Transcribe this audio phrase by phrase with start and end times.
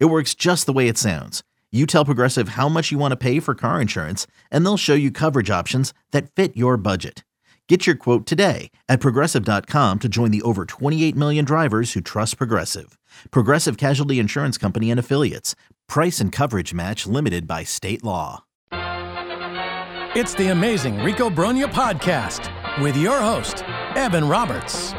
[0.00, 1.42] It works just the way it sounds.
[1.72, 4.94] You tell Progressive how much you want to pay for car insurance, and they'll show
[4.94, 7.24] you coverage options that fit your budget.
[7.68, 12.36] Get your quote today at progressive.com to join the over 28 million drivers who trust
[12.38, 12.96] Progressive.
[13.30, 15.56] Progressive Casualty Insurance Company and Affiliates.
[15.88, 18.44] Price and coverage match limited by state law.
[20.16, 23.64] It's the amazing Rico Brogna podcast with your host,
[23.96, 24.92] Evan Roberts.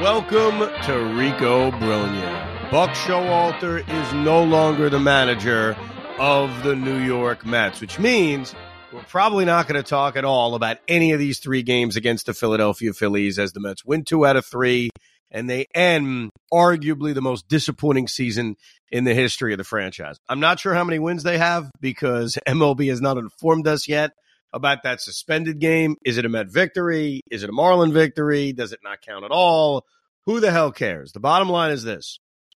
[0.00, 2.51] Welcome to Rico Brogna.
[2.72, 5.76] Buck Showalter is no longer the manager
[6.18, 8.54] of the New York Mets, which means
[8.90, 12.24] we're probably not going to talk at all about any of these three games against
[12.24, 14.88] the Philadelphia Phillies as the Mets win two out of three
[15.30, 18.56] and they end arguably the most disappointing season
[18.90, 20.16] in the history of the franchise.
[20.26, 24.12] I'm not sure how many wins they have because MLB has not informed us yet
[24.50, 25.96] about that suspended game.
[26.06, 27.20] Is it a Met victory?
[27.30, 28.54] Is it a Marlin victory?
[28.54, 29.84] Does it not count at all?
[30.24, 31.12] Who the hell cares?
[31.12, 32.18] The bottom line is this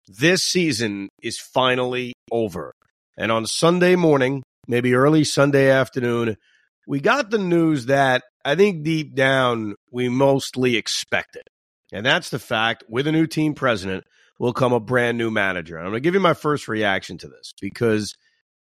[0.09, 2.73] this season is finally over.
[3.17, 6.37] And on Sunday morning, maybe early Sunday afternoon,
[6.87, 11.43] we got the news that I think deep down we mostly expected.
[11.93, 14.05] And that's the fact with a new team president
[14.39, 15.77] will come a brand new manager.
[15.77, 18.15] And I'm going to give you my first reaction to this because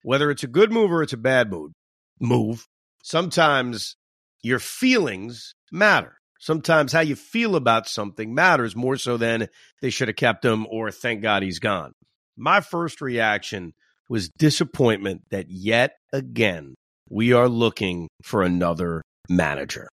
[0.03, 1.73] whether it's a good move or it's a bad move,
[2.21, 2.67] move,
[3.03, 3.97] sometimes
[4.43, 6.17] your feelings matter.
[6.39, 9.48] Sometimes how you feel about something matters more so than
[9.81, 11.93] they should have kept him or thank God he's gone.
[12.37, 13.73] My first reaction
[14.09, 16.75] was disappointment that yet again
[17.09, 19.89] we are looking for another manager.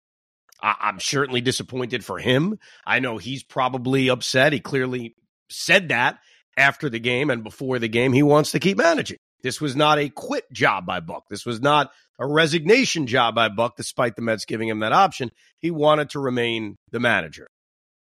[0.61, 2.57] I- am certainly disappointed for him.
[2.85, 4.53] I know he's probably upset.
[4.53, 5.15] He clearly
[5.49, 6.19] said that
[6.57, 8.13] after the game and before the game.
[8.13, 9.17] He wants to keep managing.
[9.41, 11.29] This was not a quit job by Buck.
[11.29, 15.31] This was not a resignation job by Buck, despite the Mets giving him that option.
[15.59, 17.47] He wanted to remain the manager.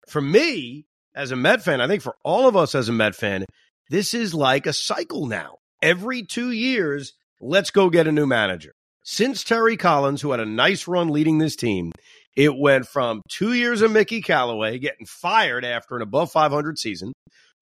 [0.09, 3.15] For me, as a Met fan, I think for all of us as a Met
[3.15, 3.45] fan,
[3.91, 5.57] this is like a cycle now.
[5.83, 8.73] Every two years, let's go get a new manager.
[9.03, 11.93] Since Terry Collins, who had a nice run leading this team,
[12.37, 17.13] it went from two years of Mickey Callaway getting fired after an above 500 season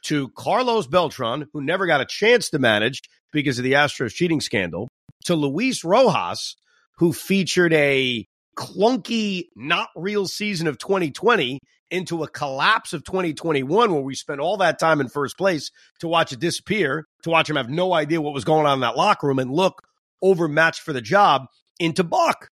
[0.05, 3.01] to Carlos Beltran, who never got a chance to manage
[3.33, 4.89] because of the Astros cheating scandal,
[5.25, 6.57] to Luis Rojas,
[6.99, 11.59] who featured a clunky, not real season of 2020
[11.91, 16.09] into a collapse of 2021 where we spent all that time in first place to
[16.09, 18.97] watch it disappear, to watch him have no idea what was going on in that
[18.97, 19.83] locker room and look
[20.23, 21.47] overmatched for the job
[21.79, 22.49] into Buck.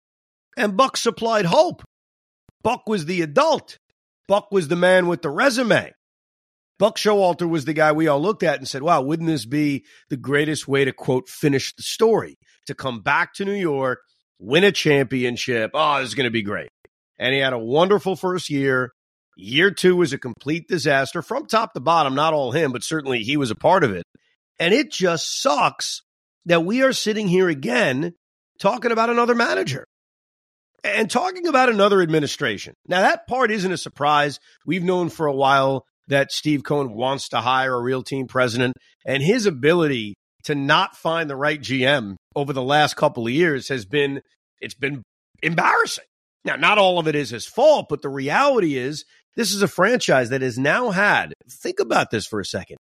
[0.56, 1.82] And Buck supplied hope.
[2.62, 3.78] Buck was the adult.
[4.28, 5.92] Buck was the man with the resume.
[6.78, 9.84] Buck Showalter was the guy we all looked at and said, wow, wouldn't this be
[10.08, 12.36] the greatest way to quote finish the story?
[12.70, 13.98] To come back to New York,
[14.38, 15.72] win a championship.
[15.74, 16.68] Oh, this is going to be great.
[17.18, 18.92] And he had a wonderful first year.
[19.36, 22.14] Year two was a complete disaster from top to bottom.
[22.14, 24.04] Not all him, but certainly he was a part of it.
[24.60, 26.02] And it just sucks
[26.46, 28.12] that we are sitting here again
[28.60, 29.84] talking about another manager
[30.84, 32.74] and talking about another administration.
[32.86, 34.38] Now, that part isn't a surprise.
[34.64, 38.76] We've known for a while that Steve Cohen wants to hire a real team president,
[39.04, 40.14] and his ability
[40.44, 44.22] to not find the right GM over the last couple of years has been
[44.60, 45.02] it's been
[45.42, 46.04] embarrassing.
[46.44, 49.04] Now, not all of it is his fault, but the reality is
[49.36, 52.78] this is a franchise that has now had, think about this for a second,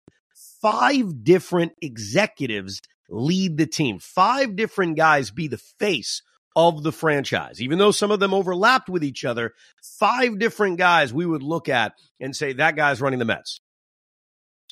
[0.61, 6.23] five different executives lead the team, five different guys be the face
[6.55, 7.61] of the franchise.
[7.61, 11.69] Even though some of them overlapped with each other, five different guys we would look
[11.69, 13.59] at and say, that guy's running the Mets.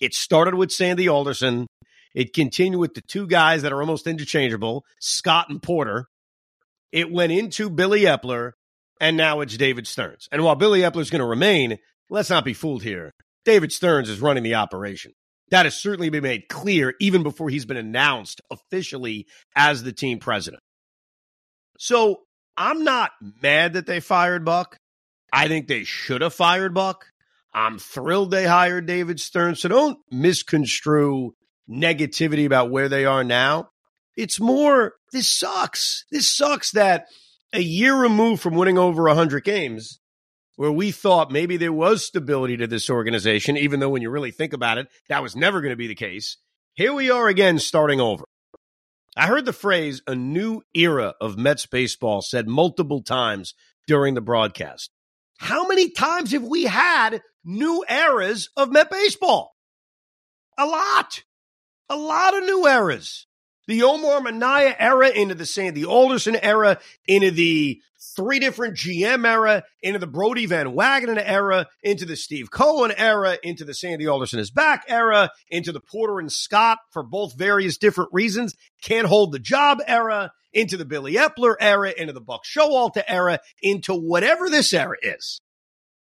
[0.00, 1.66] It started with Sandy Alderson.
[2.16, 6.06] It continued with the two guys that are almost interchangeable, Scott and Porter.
[6.90, 8.52] It went into Billy Eppler,
[8.98, 10.26] and now it's David Stearns.
[10.32, 11.76] And while Billy Eppler is going to remain,
[12.08, 13.12] let's not be fooled here.
[13.44, 15.12] David Stearns is running the operation.
[15.50, 20.18] That has certainly been made clear even before he's been announced officially as the team
[20.18, 20.62] president.
[21.78, 22.20] So
[22.56, 23.10] I'm not
[23.42, 24.78] mad that they fired Buck.
[25.30, 27.04] I think they should have fired Buck.
[27.52, 29.60] I'm thrilled they hired David Stearns.
[29.60, 31.34] So don't misconstrue
[31.70, 33.70] negativity about where they are now.
[34.16, 36.04] It's more, this sucks.
[36.10, 37.06] This sucks that
[37.52, 40.00] a year removed from winning over 100 games,
[40.56, 44.30] where we thought maybe there was stability to this organization, even though when you really
[44.30, 46.38] think about it, that was never going to be the case.
[46.74, 48.24] here we are again starting over.
[49.16, 53.54] I heard the phrase a new era of Mets baseball said multiple times
[53.86, 54.90] during the broadcast.
[55.38, 59.54] How many times have we had new eras of Met baseball?
[60.58, 61.22] A lot.
[61.88, 63.26] A lot of new eras.
[63.68, 67.80] The Omar Minaya era into the Sandy Alderson era, into the
[68.14, 73.36] three different GM era, into the Brodie Van Wagenen era, into the Steve Cohen era,
[73.42, 77.76] into the Sandy Alderson is back era, into the Porter and Scott for both various
[77.76, 82.44] different reasons can't hold the job era, into the Billy Eppler era, into the Buck
[82.44, 85.40] Showalter era, into whatever this era is.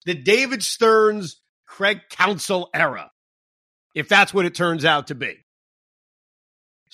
[0.05, 3.13] The David Stearns, Craig Counsell era,
[3.95, 5.45] if that's what it turns out to be.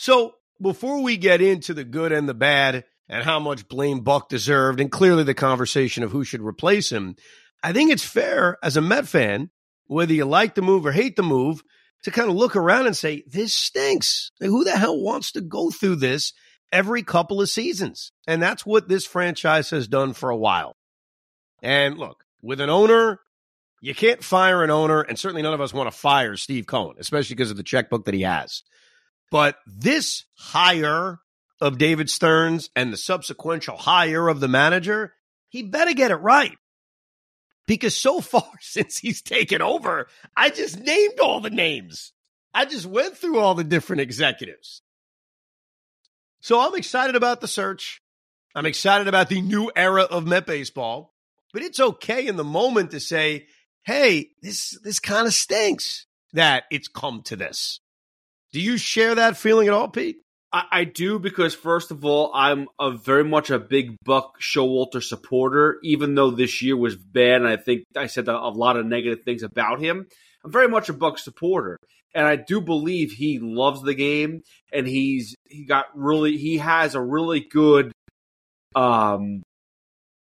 [0.00, 4.28] So before we get into the good and the bad and how much blame Buck
[4.28, 7.16] deserved, and clearly the conversation of who should replace him,
[7.64, 9.50] I think it's fair as a Met fan,
[9.88, 11.64] whether you like the move or hate the move,
[12.04, 14.30] to kind of look around and say, this stinks.
[14.40, 16.32] Like, who the hell wants to go through this
[16.70, 18.12] every couple of seasons?
[18.24, 20.76] And that's what this franchise has done for a while.
[21.60, 23.18] And look, with an owner,
[23.80, 26.94] you can't fire an owner, and certainly none of us want to fire Steve Cohen,
[27.00, 28.62] especially because of the checkbook that he has.
[29.30, 31.18] But this hire
[31.60, 35.14] of David Stearns and the subsequential hire of the manager,
[35.48, 36.56] he better get it right.
[37.66, 42.12] Because so far since he's taken over, I just named all the names.
[42.54, 44.82] I just went through all the different executives.
[46.40, 48.00] So I'm excited about the search.
[48.54, 51.14] I'm excited about the new era of Met baseball.
[51.52, 53.46] But it's okay in the moment to say,
[53.82, 57.80] hey, this this kind of stinks that it's come to this.
[58.52, 60.18] Do you share that feeling at all, Pete?
[60.52, 65.02] I, I, do because first of all, I'm a very much a big Buck Showalter
[65.02, 65.78] supporter.
[65.82, 69.24] Even though this year was bad, and I think I said a, lot of negative
[69.24, 70.06] things about him,
[70.42, 71.76] I'm very much a Buck supporter,
[72.14, 74.42] and I do believe he loves the game,
[74.72, 77.92] and he's he got really he has a really good
[78.74, 79.42] um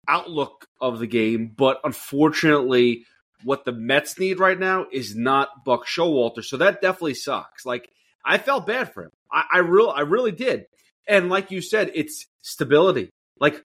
[0.07, 3.05] outlook of the game, but unfortunately,
[3.43, 7.65] what the Mets need right now is not Buck Showalter, so that definitely sucks.
[7.65, 7.89] Like
[8.25, 9.11] I felt bad for him.
[9.31, 10.65] I, I real I really did.
[11.07, 13.09] And like you said, it's stability.
[13.39, 13.63] Like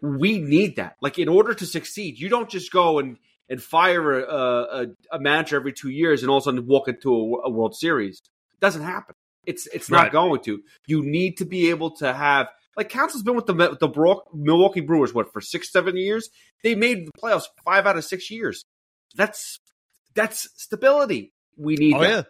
[0.00, 0.96] we need that.
[1.00, 3.18] Like in order to succeed, you don't just go and
[3.48, 6.88] and fire a, a, a manager every two years and all of a sudden walk
[6.88, 8.20] into a, a World Series.
[8.54, 9.14] It doesn't happen.
[9.44, 10.12] It's it's not right.
[10.12, 10.60] going to.
[10.86, 15.14] You need to be able to have like Counsell's been with the the Milwaukee Brewers
[15.14, 16.28] what for six seven years.
[16.62, 18.64] They made the playoffs five out of six years.
[19.14, 19.60] That's
[20.14, 21.32] that's stability.
[21.56, 21.94] We need.
[21.94, 22.10] Oh that.
[22.10, 22.22] yeah,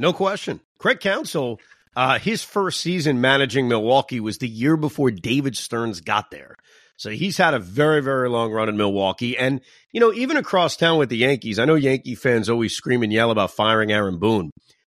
[0.00, 0.60] no question.
[0.78, 1.60] Craig Counsell,
[1.94, 6.56] uh, his first season managing Milwaukee was the year before David Stearns got there.
[6.96, 9.36] So he's had a very, very long run in Milwaukee.
[9.36, 9.60] And,
[9.92, 13.12] you know, even across town with the Yankees, I know Yankee fans always scream and
[13.12, 14.50] yell about firing Aaron Boone.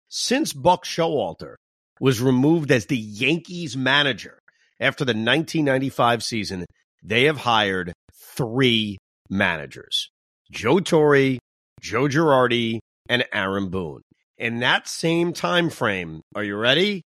[0.10, 1.56] Since Buck Showalter
[2.02, 4.40] was removed as the Yankees manager
[4.80, 6.66] after the 1995 season,
[7.02, 8.98] they have hired three
[9.30, 10.10] managers
[10.52, 11.38] Joe Torre,
[11.82, 14.02] Joe Girardi, and Aaron Boone
[14.38, 16.22] in that same time frame.
[16.36, 17.06] Are you ready?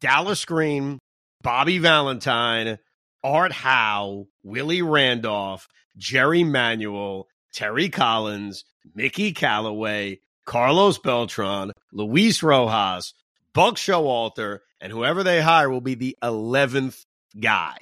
[0.00, 0.98] Dallas Green,
[1.42, 2.78] Bobby Valentine,
[3.22, 5.66] Art Howe, Willie Randolph,
[5.96, 8.64] Jerry Manuel, Terry Collins,
[8.94, 13.14] Mickey Callaway, Carlos Beltran, Luis Rojas,
[13.54, 17.06] Buck Showalter, and whoever they hire will be the 11th
[17.40, 17.76] guy.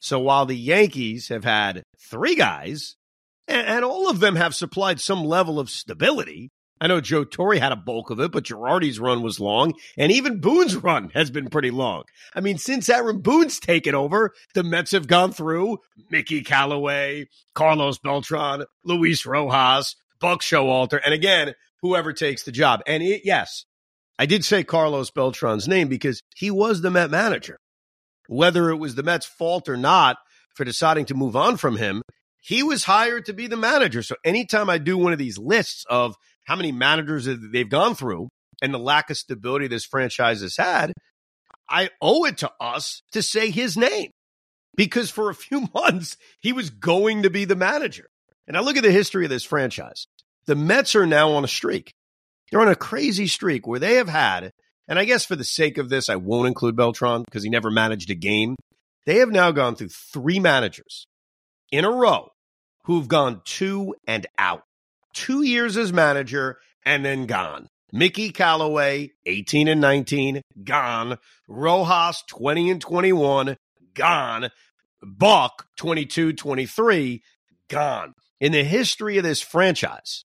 [0.00, 2.96] So while the Yankees have had three guys,
[3.48, 7.72] and all of them have supplied some level of stability, I know Joe Torre had
[7.72, 11.48] a bulk of it, but Girardi's run was long, and even Boone's run has been
[11.48, 12.04] pretty long.
[12.34, 15.78] I mean, since Aaron Boone's taken over, the Mets have gone through
[16.10, 22.80] Mickey Callaway, Carlos Beltran, Luis Rojas, Buck Showalter, and again, whoever takes the job.
[22.86, 23.64] And it, yes,
[24.18, 27.58] I did say Carlos Beltran's name because he was the Met manager.
[28.28, 30.18] Whether it was the Mets' fault or not
[30.54, 32.02] for deciding to move on from him,
[32.42, 34.02] he was hired to be the manager.
[34.02, 36.14] So anytime I do one of these lists of
[36.46, 38.28] how many managers they've gone through
[38.62, 40.92] and the lack of stability this franchise has had,
[41.68, 44.10] I owe it to us to say his name
[44.76, 48.06] because for a few months he was going to be the manager.
[48.46, 50.06] And I look at the history of this franchise.
[50.46, 51.90] The Mets are now on a streak.
[52.50, 54.52] They're on a crazy streak where they have had,
[54.86, 57.72] and I guess for the sake of this, I won't include Beltran because he never
[57.72, 58.54] managed a game.
[59.04, 61.06] They have now gone through three managers
[61.72, 62.28] in a row
[62.84, 64.62] who've gone two and out
[65.16, 67.68] two years as manager and then gone.
[67.92, 71.18] Mickey Callaway, 18 and 19, gone.
[71.48, 73.56] Rojas, 20 and 21,
[73.94, 74.50] gone.
[75.02, 77.22] Buck, 22 23,
[77.68, 78.14] gone.
[78.40, 80.24] In the history of this franchise,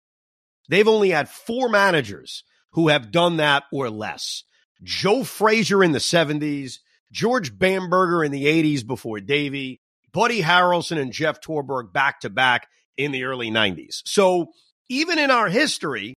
[0.70, 4.44] they've only had four managers who have done that or less.
[4.84, 6.80] Joe Frazier in the 70s,
[7.12, 9.82] George Bamberger in the 80s before Davey,
[10.12, 12.68] Buddy Harrelson and Jeff Torborg back to back
[12.98, 14.02] in the early 90s.
[14.06, 14.52] So
[14.92, 16.16] even in our history,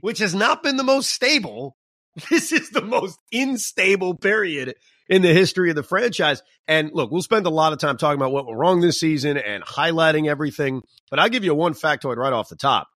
[0.00, 1.76] which has not been the most stable,
[2.30, 4.74] this is the most unstable period
[5.08, 6.42] in the history of the franchise.
[6.66, 9.36] And look, we'll spend a lot of time talking about what went wrong this season
[9.36, 10.82] and highlighting everything.
[11.08, 12.88] But I'll give you one factoid right off the top.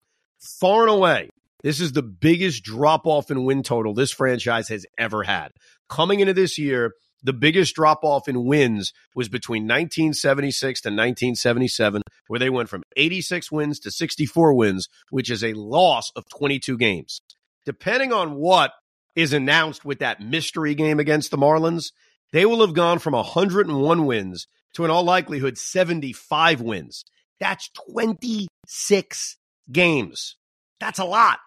[0.59, 1.31] Far and away,
[1.63, 5.53] this is the biggest drop off in win total this franchise has ever had.
[5.89, 12.03] Coming into this year, the biggest drop off in wins was between 1976 to 1977,
[12.29, 16.79] where they went from 86 wins to 64 wins, which is a loss of 22
[16.79, 17.21] games.
[17.67, 18.73] Depending on what
[19.15, 21.93] is announced with that mystery game against the Marlins,
[22.33, 27.05] they will have gone from 101 wins to, in all likelihood, 75 wins.
[27.39, 29.37] That's 26
[29.73, 30.37] games.
[30.79, 31.39] That's a lot.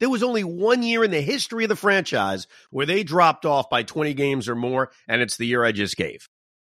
[0.00, 3.68] There was only one year in the history of the franchise where they dropped off
[3.68, 6.28] by 20 games or more, and it's the year I just gave.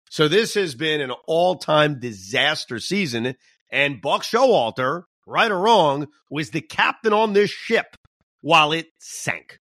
[0.10, 3.36] So this has been an all-time disaster season,
[3.72, 7.98] and Buck Showalter, right or wrong, was the captain on this ship
[8.42, 9.60] while it sank.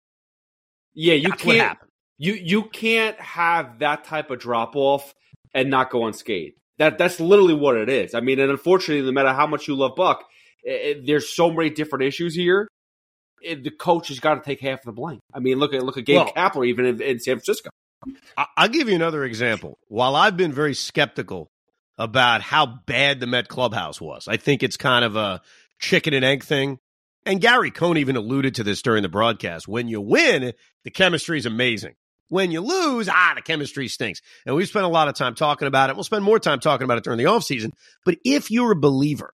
[0.94, 1.78] Yeah, you That's can't.
[2.16, 5.14] You you can't have that type of drop off
[5.54, 6.56] and not go unscathed.
[6.78, 8.14] That that's literally what it is.
[8.14, 10.24] I mean, and unfortunately, no matter how much you love Buck,
[10.64, 12.68] it, it- there's so many different issues here.
[13.42, 15.20] It- the coach has got to take half of the blame.
[15.32, 17.70] I mean, look at look at Gabe Well- Kapler even in, in San Francisco.
[18.36, 19.78] I- I'll give you another example.
[19.88, 21.50] While I've been very skeptical
[21.96, 25.40] about how bad the Met clubhouse was, I think it's kind of a
[25.80, 26.78] chicken and egg thing.
[27.26, 29.68] And Gary Cohen even alluded to this during the broadcast.
[29.68, 30.52] When you win,
[30.84, 31.94] the chemistry is amazing.
[32.28, 34.20] When you lose, ah, the chemistry stinks.
[34.46, 35.96] And we've spent a lot of time talking about it.
[35.96, 37.72] We'll spend more time talking about it during the offseason.
[38.04, 39.34] But if you're a believer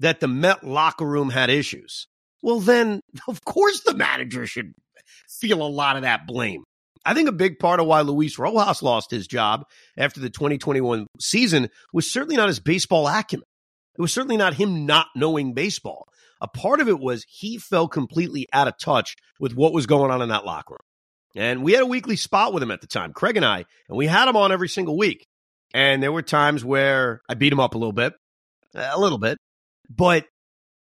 [0.00, 2.06] that the Met locker room had issues,
[2.42, 4.72] well, then of course the manager should
[5.28, 6.64] feel a lot of that blame.
[7.04, 9.64] I think a big part of why Luis Rojas lost his job
[9.96, 13.46] after the 2021 season was certainly not his baseball acumen.
[13.98, 16.06] It was certainly not him not knowing baseball.
[16.42, 20.10] A part of it was he fell completely out of touch with what was going
[20.10, 21.44] on in that locker room.
[21.44, 23.96] And we had a weekly spot with him at the time, Craig and I, and
[23.96, 25.26] we had him on every single week.
[25.72, 28.14] And there were times where I beat him up a little bit,
[28.74, 29.38] a little bit,
[29.88, 30.26] but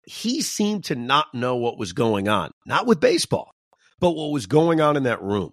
[0.03, 3.51] he seemed to not know what was going on, not with baseball,
[3.99, 5.51] but what was going on in that room.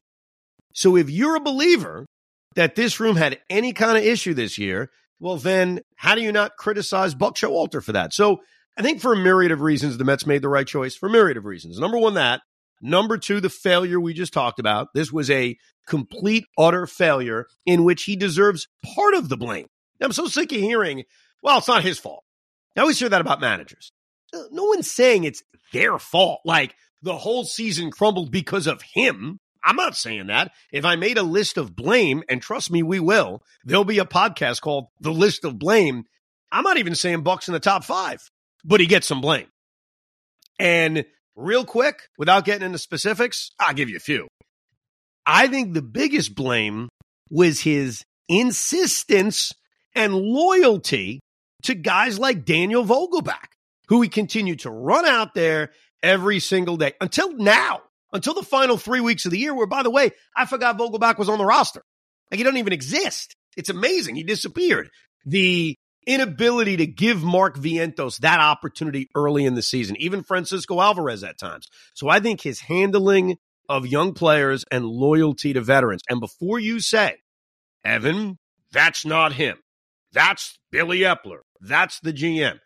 [0.73, 2.07] So if you're a believer
[2.55, 6.33] that this room had any kind of issue this year, well, then how do you
[6.33, 8.13] not criticize Buck Showalter for that?
[8.13, 8.39] So
[8.77, 11.11] I think for a myriad of reasons, the Mets made the right choice for a
[11.11, 11.79] myriad of reasons.
[11.79, 12.43] Number one, that.
[12.83, 14.89] Number two, the failure we just talked about.
[14.95, 19.67] This was a complete, utter failure in which he deserves part of the blame.
[20.01, 21.05] I'm so sick of hearing,
[21.43, 22.23] well, it's not his fault.
[22.77, 23.93] I always hear that about managers.
[24.35, 25.43] Uh, No one's saying it's
[25.73, 26.41] their fault.
[26.45, 29.39] Like the whole season crumbled because of him.
[29.65, 30.53] I'm not saying that.
[30.71, 34.05] If I made a list of blame, and trust me, we will, there'll be a
[34.05, 36.05] podcast called The List of Blame.
[36.53, 38.21] I'm not even saying Buck's in the top five,
[38.65, 39.49] but he gets some blame.
[40.61, 41.05] And
[41.35, 44.29] real quick, without getting into specifics, I'll give you a few.
[45.27, 46.89] I think the biggest blame
[47.29, 49.53] was his insistence
[49.97, 51.19] and loyalty
[51.65, 53.49] to guys like Daniel Vogelbach,
[53.89, 55.71] who he continued to run out there
[56.03, 59.83] every single day until now, until the final three weeks of the year, where, by
[59.83, 61.83] the way, I forgot Vogelbach was on the roster.
[62.31, 63.35] Like he doesn't even exist.
[63.57, 64.17] It's amazing.
[64.17, 64.91] He disappeared.
[65.25, 65.77] The
[66.07, 71.39] inability to give Mark Vientos that opportunity early in the season, even Francisco Alvarez at
[71.39, 71.67] times.
[71.95, 73.37] So I think his handling
[73.69, 76.03] of young players and loyalty to veterans.
[76.09, 77.17] And before you say,
[77.85, 78.39] Evan,
[78.73, 79.59] that's not him.
[80.13, 81.41] That's Billy Eppler.
[81.61, 82.59] That's the GM.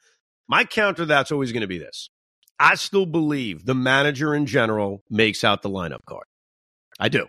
[0.50, 2.10] My counter that's always going to be this.
[2.58, 6.24] I still believe the manager in general makes out the lineup card.
[6.98, 7.28] I do.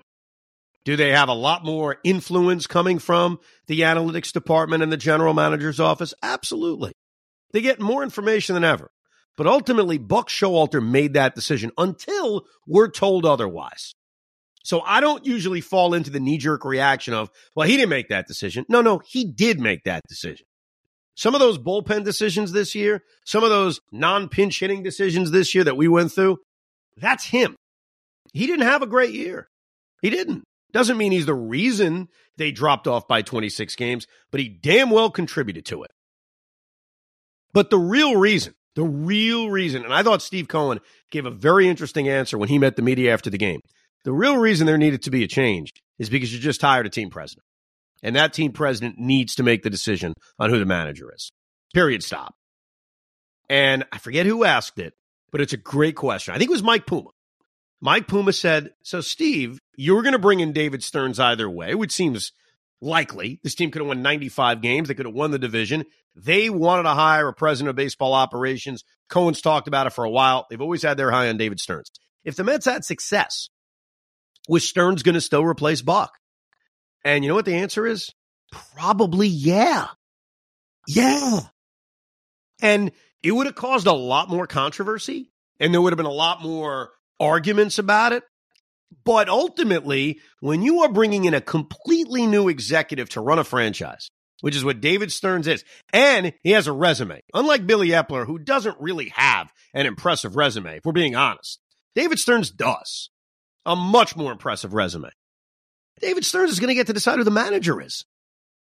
[0.86, 3.38] Do they have a lot more influence coming from
[3.68, 6.16] the analytics department and the general manager's office?
[6.24, 6.94] Absolutely.
[7.54, 8.90] They get more information than ever.
[9.38, 13.94] But ultimately, Buck Showalter made that decision until we're told otherwise.
[14.64, 18.10] So I don't usually fall into the knee jerk reaction of, well, he didn't make
[18.10, 18.66] that decision.
[18.68, 20.48] No, no, he did make that decision.
[21.22, 25.54] Some of those bullpen decisions this year, some of those non pinch hitting decisions this
[25.54, 26.40] year that we went through,
[26.98, 27.56] that's him.
[28.34, 29.48] He didn't have a great year.
[30.02, 30.44] He didn't.
[30.72, 35.12] Doesn't mean he's the reason they dropped off by 26 games, but he damn well
[35.12, 35.92] contributed to it.
[37.54, 40.80] But the real reason, the real reason, and I thought Steve Cohen
[41.12, 43.60] gave a very interesting answer when he met the media after the game.
[44.06, 46.90] The real reason there needed to be a change is because you're just hired a
[46.90, 47.44] team president.
[48.04, 51.32] And that team president needs to make the decision on who the manager is.
[51.74, 52.04] Period.
[52.04, 52.36] Stop.
[53.50, 54.94] And I forget who asked it,
[55.32, 56.34] but it's a great question.
[56.34, 57.10] I think it was Mike Puma.
[57.82, 61.76] Mike Puma said, So, Steve, you were going to bring in David Stearns either way,
[61.76, 62.32] which seems
[62.80, 63.40] likely.
[63.44, 64.88] This team could have won 95 games.
[64.88, 65.86] They could have won the division.
[66.16, 68.84] They wanted to hire a president of baseball operations.
[69.10, 70.46] Cohen's talked about it for a while.
[70.50, 71.92] They've always had their eye on David Stearns.
[72.24, 73.50] If the Mets had success,
[74.48, 76.14] was Stearns going to still replace Buck?
[77.04, 78.14] And you know what the answer is?
[78.52, 79.88] Probably yeah.
[80.88, 81.42] Yeah.
[82.62, 82.92] And
[83.24, 86.42] it would have caused a lot more controversy and there would have been a lot
[86.42, 88.24] more arguments about it.
[89.06, 94.10] But ultimately, when you are bringing in a completely new executive to run a franchise,
[94.42, 98.38] which is what David Stearns is, and he has a resume, unlike Billy Eppler, who
[98.38, 101.60] doesn't really have an impressive resume, if we're being honest,
[101.96, 103.10] David Stearns does
[103.66, 105.10] a much more impressive resume.
[106.02, 108.06] David Stearns is going to get to decide who the manager is.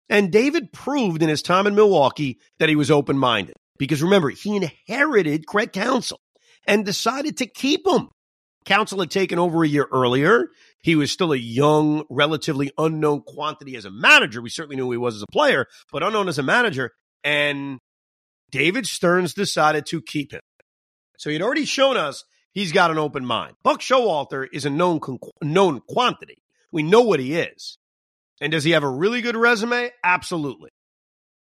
[0.09, 3.55] And David proved in his time in Milwaukee that he was open minded.
[3.77, 6.19] Because remember, he inherited Craig Counsell
[6.67, 8.09] and decided to keep him.
[8.65, 10.49] Counsell had taken over a year earlier.
[10.81, 14.41] He was still a young, relatively unknown quantity as a manager.
[14.41, 16.91] We certainly knew he was as a player, but unknown as a manager.
[17.23, 17.79] And
[18.51, 20.41] David Stearns decided to keep him.
[21.17, 23.55] So he'd already shown us he's got an open mind.
[23.63, 24.99] Buck Showalter is a known
[25.41, 26.42] known quantity.
[26.73, 27.77] We know what he is.
[28.41, 29.91] And does he have a really good resume?
[30.03, 30.71] Absolutely.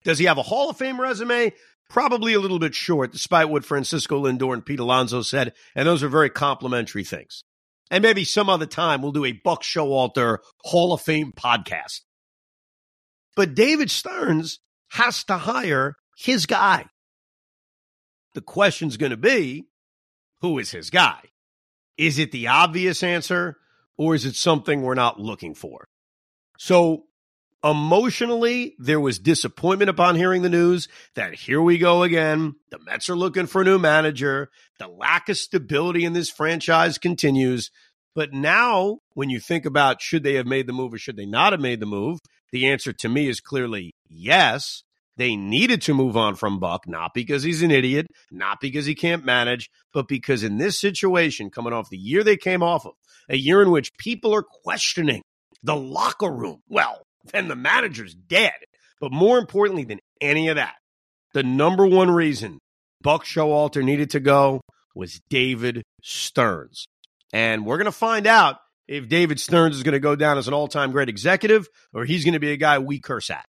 [0.03, 1.53] Does he have a Hall of Fame resume?
[1.93, 5.53] probably a little bit short, despite what Francisco Lindor and Pete Alonso said.
[5.75, 7.43] And those are very complimentary things.
[7.91, 12.01] And maybe some other time we'll do a Buck Showalter Hall of Fame podcast.
[13.35, 16.85] But David Stearns has to hire his guy.
[18.33, 19.65] The question's going to be
[20.41, 21.19] who is his guy?
[21.97, 23.57] Is it the obvious answer
[23.97, 25.85] or is it something we're not looking for?
[26.57, 27.05] So
[27.63, 32.55] Emotionally, there was disappointment upon hearing the news that here we go again.
[32.71, 34.49] The Mets are looking for a new manager.
[34.79, 37.71] The lack of stability in this franchise continues.
[38.15, 41.25] But now, when you think about should they have made the move or should they
[41.25, 42.19] not have made the move,
[42.51, 44.83] the answer to me is clearly yes.
[45.15, 48.95] They needed to move on from Buck, not because he's an idiot, not because he
[48.95, 52.93] can't manage, but because in this situation, coming off the year they came off of,
[53.29, 55.21] a year in which people are questioning
[55.63, 56.61] the locker room.
[56.69, 58.53] Well, then the manager's dead.
[58.99, 60.75] But more importantly than any of that,
[61.33, 62.59] the number one reason
[63.01, 64.61] Buck Showalter needed to go
[64.95, 66.85] was David Stearns.
[67.33, 68.57] And we're going to find out
[68.87, 72.05] if David Stearns is going to go down as an all time great executive or
[72.05, 73.45] he's going to be a guy we curse at.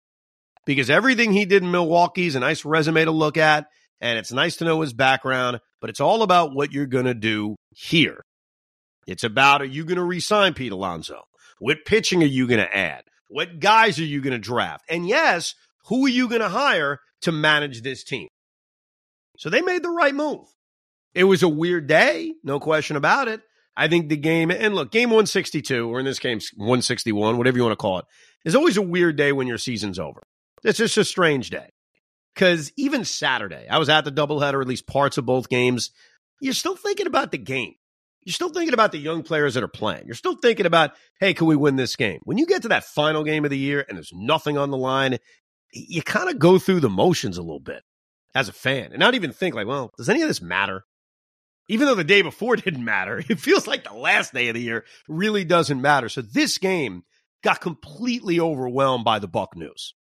[0.66, 3.66] Because everything he did in Milwaukee is a nice resume to look at,
[4.00, 7.14] and it's nice to know his background, but it's all about what you're going to
[7.14, 8.22] do here.
[9.06, 11.22] It's about are you going to resign Pete Alonso?
[11.58, 13.04] What pitching are you going to add?
[13.28, 14.84] What guys are you going to draft?
[14.88, 15.54] And yes,
[15.86, 18.28] who are you going to hire to manage this team?
[19.38, 20.46] So they made the right move.
[21.14, 23.40] It was a weird day, no question about it.
[23.76, 27.64] I think the game, and look, game 162, or in this game, 161, whatever you
[27.64, 28.04] want to call it,
[28.44, 30.22] is always a weird day when your season's over.
[30.62, 31.70] It's just a strange day.
[32.34, 35.90] Because even Saturday, I was at the doubleheader, at least parts of both games.
[36.40, 37.74] You're still thinking about the game.
[38.24, 40.06] You're still thinking about the young players that are playing.
[40.06, 42.20] You're still thinking about, hey, can we win this game?
[42.24, 44.76] When you get to that final game of the year and there's nothing on the
[44.76, 45.18] line,
[45.72, 47.82] you kind of go through the motions a little bit
[48.34, 50.84] as a fan and not even think like, well, does any of this matter?
[51.68, 54.62] Even though the day before didn't matter, it feels like the last day of the
[54.62, 56.08] year really doesn't matter.
[56.08, 57.02] So this game
[57.42, 59.94] got completely overwhelmed by the Buck news,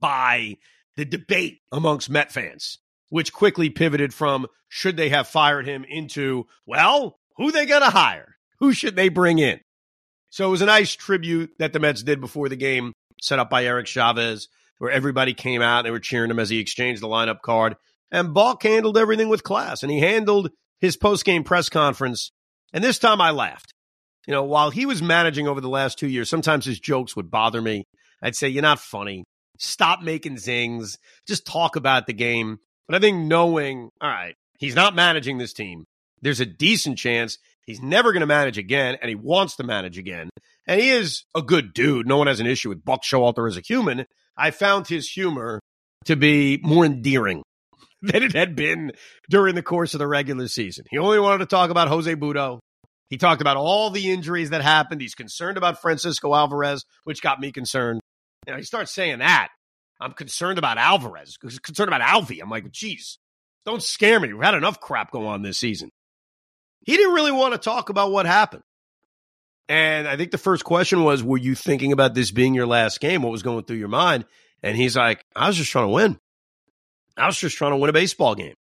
[0.00, 0.56] by
[0.96, 2.78] the debate amongst Met fans
[3.10, 7.90] which quickly pivoted from should they have fired him into, well, who they going to
[7.90, 8.36] hire?
[8.60, 9.60] Who should they bring in?
[10.30, 13.48] So it was a nice tribute that the Mets did before the game, set up
[13.48, 14.48] by Eric Chavez,
[14.78, 17.76] where everybody came out and they were cheering him as he exchanged the lineup card.
[18.10, 22.30] And Buck handled everything with class, and he handled his post-game press conference.
[22.72, 23.72] And this time I laughed.
[24.26, 27.30] You know, while he was managing over the last two years, sometimes his jokes would
[27.30, 27.84] bother me.
[28.22, 29.24] I'd say, You're not funny.
[29.58, 30.98] Stop making zings.
[31.26, 32.58] Just talk about the game.
[32.86, 35.84] But I think knowing, all right, he's not managing this team,
[36.22, 39.98] there's a decent chance he's never going to manage again, and he wants to manage
[39.98, 40.30] again.
[40.66, 42.06] And he is a good dude.
[42.06, 44.06] No one has an issue with Buck Showalter as a human.
[44.36, 45.60] I found his humor
[46.04, 47.42] to be more endearing
[48.02, 48.92] than it had been
[49.28, 50.84] during the course of the regular season.
[50.90, 52.60] He only wanted to talk about Jose Butto.
[53.10, 55.00] He talked about all the injuries that happened.
[55.00, 58.00] He's concerned about Francisco Alvarez, which got me concerned.
[58.46, 59.48] And he starts saying that.
[60.00, 61.36] I'm concerned about Alvarez.
[61.38, 62.40] Concerned about Alvy.
[62.40, 63.18] I'm like, geez,
[63.64, 64.32] don't scare me.
[64.32, 65.90] We've had enough crap go on this season.
[66.88, 68.62] He didn't really want to talk about what happened.
[69.68, 72.98] And I think the first question was, were you thinking about this being your last
[72.98, 73.20] game?
[73.20, 74.24] What was going through your mind?
[74.62, 76.18] And he's like, I was just trying to win.
[77.14, 78.54] I was just trying to win a baseball game,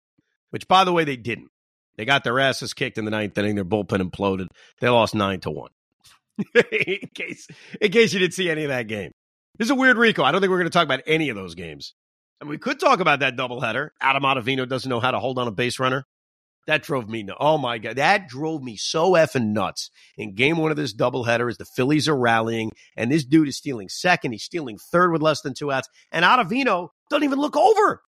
[0.49, 1.47] which by the way, they didn't.
[1.95, 3.55] They got their asses kicked in the ninth inning.
[3.55, 4.47] Their bullpen imploded.
[4.81, 5.71] They lost nine to one.
[6.53, 7.47] in case
[7.79, 9.11] in case you didn't see any of that game.
[9.57, 10.23] This is a weird Rico.
[10.23, 11.93] I don't think we're going to talk about any of those games.
[12.41, 13.91] And we could talk about that doubleheader.
[14.01, 16.05] Adam Ottavino doesn't know how to hold on a base runner.
[16.67, 17.37] That drove me nuts.
[17.39, 17.95] Oh my God.
[17.95, 19.89] That drove me so effing nuts.
[20.17, 23.57] In game one of this doubleheader, as the Phillies are rallying, and this dude is
[23.57, 24.33] stealing second.
[24.33, 25.87] He's stealing third with less than two outs.
[26.11, 28.03] And Ottavino doesn't even look over.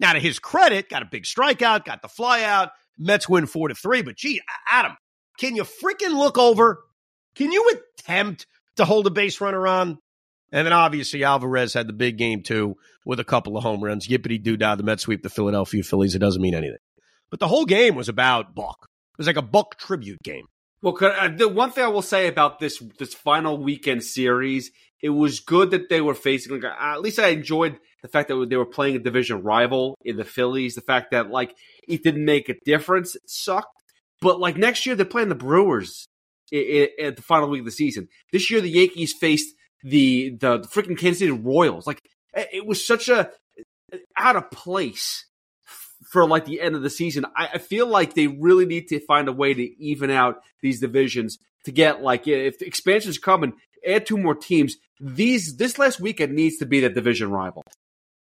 [0.00, 2.70] Now, to his credit, got a big strikeout, got the flyout.
[2.98, 4.00] Mets win four to three.
[4.00, 4.96] But gee, Adam,
[5.38, 6.82] can you freaking look over?
[7.34, 9.98] Can you attempt to hold a base runner on?
[10.52, 14.08] And then obviously Alvarez had the big game too with a couple of home runs.
[14.08, 16.14] Yippity doo dah, the Mets sweep the Philadelphia Phillies.
[16.14, 16.78] It doesn't mean anything.
[17.30, 18.76] But the whole game was about Buck.
[18.82, 20.46] It was like a Buck tribute game.
[20.82, 24.70] Well, uh, the one thing I will say about this this final weekend series,
[25.02, 26.54] it was good that they were facing.
[26.54, 29.98] Like, uh, at least I enjoyed the fact that they were playing a division rival
[30.04, 30.74] in the Phillies.
[30.74, 31.54] The fact that like
[31.86, 33.68] it didn't make a difference it sucked.
[34.22, 36.06] But like next year, they're playing the Brewers
[36.52, 38.08] at the final week of the season.
[38.32, 41.86] This year, the Yankees faced the the freaking Kansas City Royals.
[41.86, 42.00] Like
[42.34, 43.30] it was such a
[44.16, 45.26] out of place
[46.10, 47.24] for like the end of the season.
[47.36, 50.80] I, I, feel like they really need to find a way to even out these
[50.80, 53.54] divisions to get like if the expansion's coming,
[53.86, 54.76] add two more teams.
[55.00, 57.62] These this last weekend needs to be the division rival.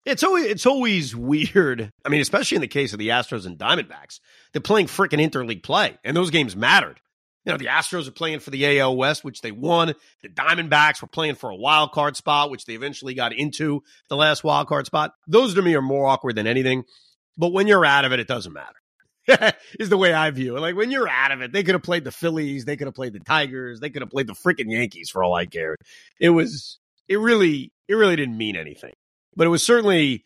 [0.04, 1.90] It's always it's always weird.
[2.04, 4.20] I mean, especially in the case of the Astros and Diamondbacks,
[4.52, 7.00] they're playing freaking interleague play, and those games mattered.
[7.44, 9.94] You know, the Astros are playing for the AL West, which they won.
[10.22, 14.16] The Diamondbacks were playing for a wild card spot, which they eventually got into the
[14.16, 15.14] last wild card spot.
[15.26, 16.84] Those to me are more awkward than anything.
[17.36, 18.76] But when you're out of it, it doesn't matter.
[19.78, 20.60] is the way I view it.
[20.60, 22.94] Like when you're out of it, they could have played the Phillies, they could have
[22.94, 25.78] played the Tigers, they could have played the freaking Yankees for all I cared.
[26.18, 28.92] It was it really it really didn't mean anything.
[29.36, 30.24] But it was certainly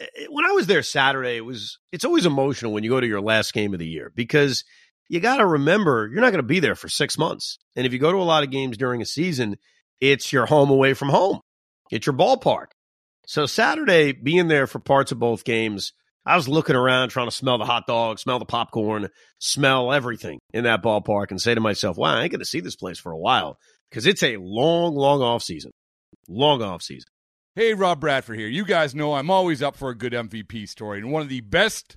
[0.00, 3.00] eh, eh, when I was there Saturday, it was it's always emotional when you go
[3.00, 4.64] to your last game of the year because
[5.08, 7.58] you got to remember you're not going to be there for 6 months.
[7.74, 9.56] And if you go to a lot of games during a season,
[10.00, 11.40] it's your home away from home.
[11.90, 12.66] It's your ballpark.
[13.26, 15.92] So Saturday being there for parts of both games
[16.26, 19.08] I was looking around trying to smell the hot dog, smell the popcorn,
[19.38, 22.60] smell everything in that ballpark and say to myself, wow, I ain't going to see
[22.60, 23.56] this place for a while
[23.90, 25.70] because it's a long, long off season.
[26.28, 27.08] Long off season.
[27.54, 28.48] Hey, Rob Bradford here.
[28.48, 30.98] You guys know I'm always up for a good MVP story.
[30.98, 31.96] And one of the best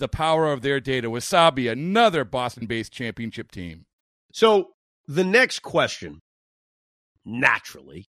[0.00, 1.08] the power of their data.
[1.08, 3.86] Wasabi, another Boston based championship team.
[4.32, 4.70] So
[5.06, 6.20] the next question,
[7.24, 8.08] naturally,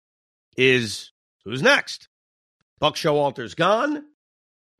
[0.57, 1.11] is
[1.45, 2.09] who's next?
[2.79, 4.03] Buck Showalter's gone.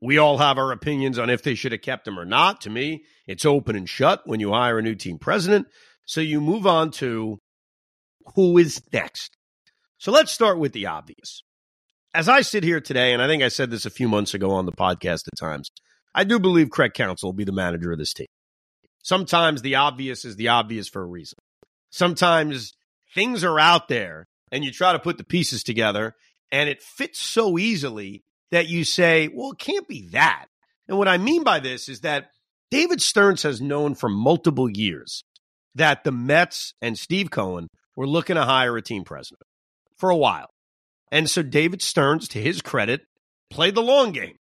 [0.01, 2.61] We all have our opinions on if they should have kept him or not.
[2.61, 5.67] To me, it's open and shut when you hire a new team president.
[6.05, 7.39] So you move on to
[8.35, 9.37] who is next.
[9.97, 11.41] So let's start with the obvious.
[12.13, 14.51] As I sit here today, and I think I said this a few months ago
[14.51, 15.69] on the podcast at times,
[16.15, 18.27] I do believe Craig Counsell will be the manager of this team.
[19.03, 21.37] Sometimes the obvious is the obvious for a reason.
[21.91, 22.73] Sometimes
[23.13, 26.15] things are out there and you try to put the pieces together
[26.51, 30.45] and it fits so easily that you say, well, it can't be that.
[30.87, 32.29] And what I mean by this is that
[32.71, 35.23] David Stearns has known for multiple years
[35.75, 39.43] that the Mets and Steve Cohen were looking to hire a team president
[39.97, 40.49] for a while.
[41.11, 43.01] And so David Stearns, to his credit,
[43.49, 44.37] played the long game.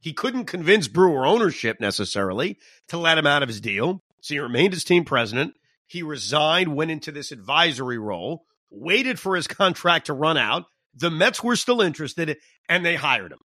[0.00, 2.58] He couldn't convince Brewer ownership necessarily
[2.88, 4.02] to let him out of his deal.
[4.22, 5.54] So he remained as team president.
[5.86, 10.64] He resigned, went into this advisory role, waited for his contract to run out.
[10.94, 13.38] The Mets were still interested and they hired him.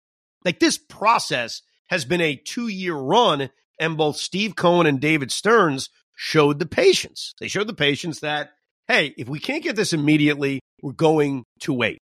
[0.45, 5.31] Like this process has been a two year run, and both Steve Cohen and David
[5.31, 7.35] Stearns showed the patience.
[7.41, 8.51] They showed the patience that,
[8.89, 11.99] hey, if we can't get this immediately, we're going to wait.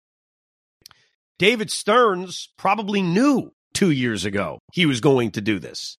[1.38, 5.98] David Stearns probably knew two years ago he was going to do this.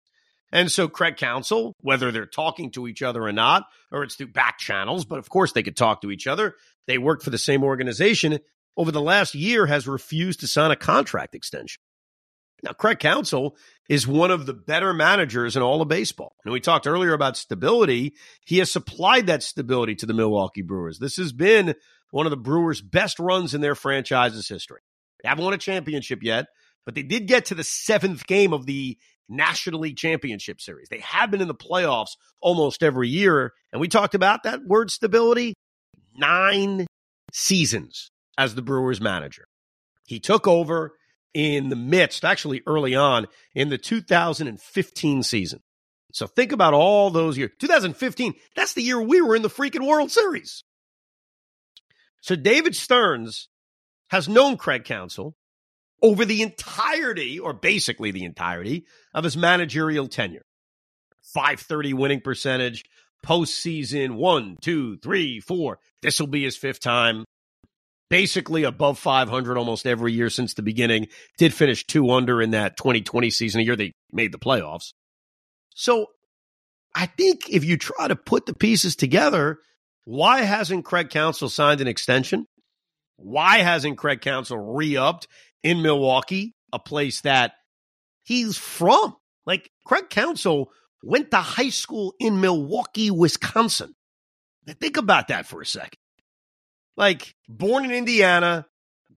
[0.53, 4.29] And so Craig Counsell, whether they're talking to each other or not, or it's through
[4.29, 6.55] back channels, but of course they could talk to each other.
[6.87, 8.39] They work for the same organization.
[8.77, 11.81] Over the last year, has refused to sign a contract extension.
[12.63, 13.57] Now, Craig Counsell
[13.89, 16.35] is one of the better managers in all of baseball.
[16.45, 18.15] And we talked earlier about stability.
[18.45, 20.99] He has supplied that stability to the Milwaukee Brewers.
[20.99, 21.75] This has been
[22.11, 24.81] one of the Brewers' best runs in their franchise's history.
[25.23, 26.47] They haven't won a championship yet,
[26.87, 28.97] but they did get to the seventh game of the
[29.29, 30.89] National League Championship Series.
[30.89, 33.53] They have been in the playoffs almost every year.
[33.73, 35.55] And we talked about that word stability
[36.17, 36.87] nine
[37.33, 39.47] seasons as the Brewers manager.
[40.07, 40.93] He took over
[41.35, 45.61] in the midst, actually early on in the 2015 season.
[46.13, 47.51] So think about all those years.
[47.59, 50.63] 2015, that's the year we were in the freaking World Series.
[52.23, 53.49] So David Stearns
[54.09, 55.35] has known Craig Counsell
[56.03, 60.45] over the entirety, or basically the entirety, of his managerial tenure.
[61.23, 62.85] 530 winning percentage,
[63.25, 65.79] postseason one, two, three, four.
[66.03, 67.25] This will be his fifth time
[68.09, 71.09] basically above 500 almost every year since the beginning.
[71.39, 74.93] Did finish two under in that 2020 season, a year they made the playoffs.
[75.75, 76.07] So
[76.95, 79.59] I think if you try to put the pieces together,
[80.05, 82.47] why hasn't Craig Counsell signed an extension?
[83.17, 85.27] Why hasn't Craig Counsell re upped
[85.63, 87.53] in Milwaukee, a place that
[88.23, 89.17] he's from?
[89.45, 90.71] Like Craig Counsell
[91.03, 93.95] went to high school in Milwaukee, Wisconsin.
[94.67, 95.99] Now, think about that for a second
[96.97, 98.67] like born in Indiana,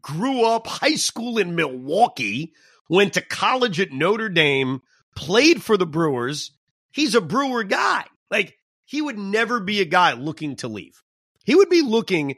[0.01, 2.53] grew up high school in Milwaukee,
[2.89, 4.81] went to college at Notre Dame,
[5.15, 6.51] played for the Brewers.
[6.91, 8.05] He's a Brewer guy.
[8.29, 11.01] Like he would never be a guy looking to leave.
[11.45, 12.35] He would be looking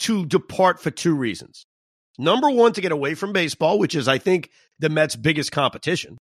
[0.00, 1.66] to depart for two reasons.
[2.18, 6.16] Number one, to get away from baseball, which is, I think, the Mets' biggest competition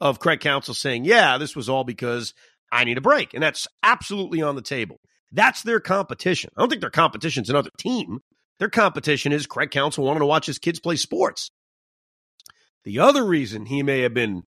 [0.00, 2.34] of Craig Counsell saying, yeah, this was all because
[2.70, 3.34] I need a break.
[3.34, 4.96] And that's absolutely on the table.
[5.32, 6.50] That's their competition.
[6.56, 8.20] I don't think their competition's another team.
[8.58, 11.50] Their competition is Craig Counsell wanting to watch his kids play sports.
[12.84, 14.42] The other reason he may have been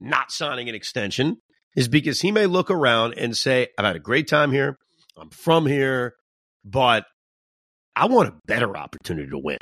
[0.00, 1.36] not signing an extension
[1.76, 4.76] is because he may look around and say, I've had a great time here.
[5.16, 6.14] I'm from here,
[6.64, 7.04] but
[7.94, 9.58] I want a better opportunity to win.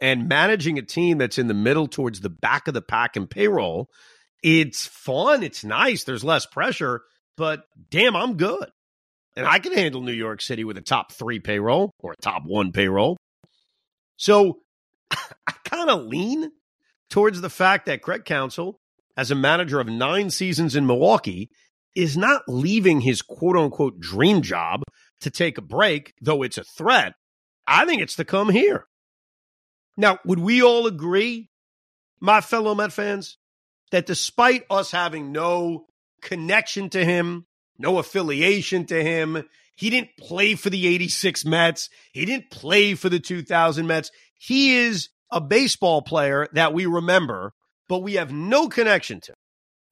[0.00, 3.28] And managing a team that's in the middle towards the back of the pack and
[3.28, 3.88] payroll,
[4.42, 5.42] it's fun.
[5.42, 6.04] It's nice.
[6.04, 7.02] There's less pressure,
[7.36, 8.70] but damn, I'm good.
[9.36, 12.42] And I can handle New York City with a top three payroll or a top
[12.44, 13.16] one payroll.
[14.16, 14.58] So
[15.10, 16.50] I kind of lean
[17.08, 18.78] towards the fact that Craig Counsell,
[19.16, 21.50] as a manager of nine seasons in Milwaukee,
[21.94, 24.82] is not leaving his quote unquote dream job
[25.20, 27.12] to take a break, though it's a threat.
[27.66, 28.87] I think it's to come here.
[29.98, 31.50] Now, would we all agree,
[32.20, 33.36] my fellow Met fans,
[33.90, 35.86] that despite us having no
[36.22, 37.46] connection to him,
[37.78, 39.44] no affiliation to him.
[39.76, 41.90] He didn't play for the 86 Mets.
[42.12, 44.10] He didn't play for the 2000 Mets.
[44.38, 47.52] He is a baseball player that we remember,
[47.88, 49.34] but we have no connection to.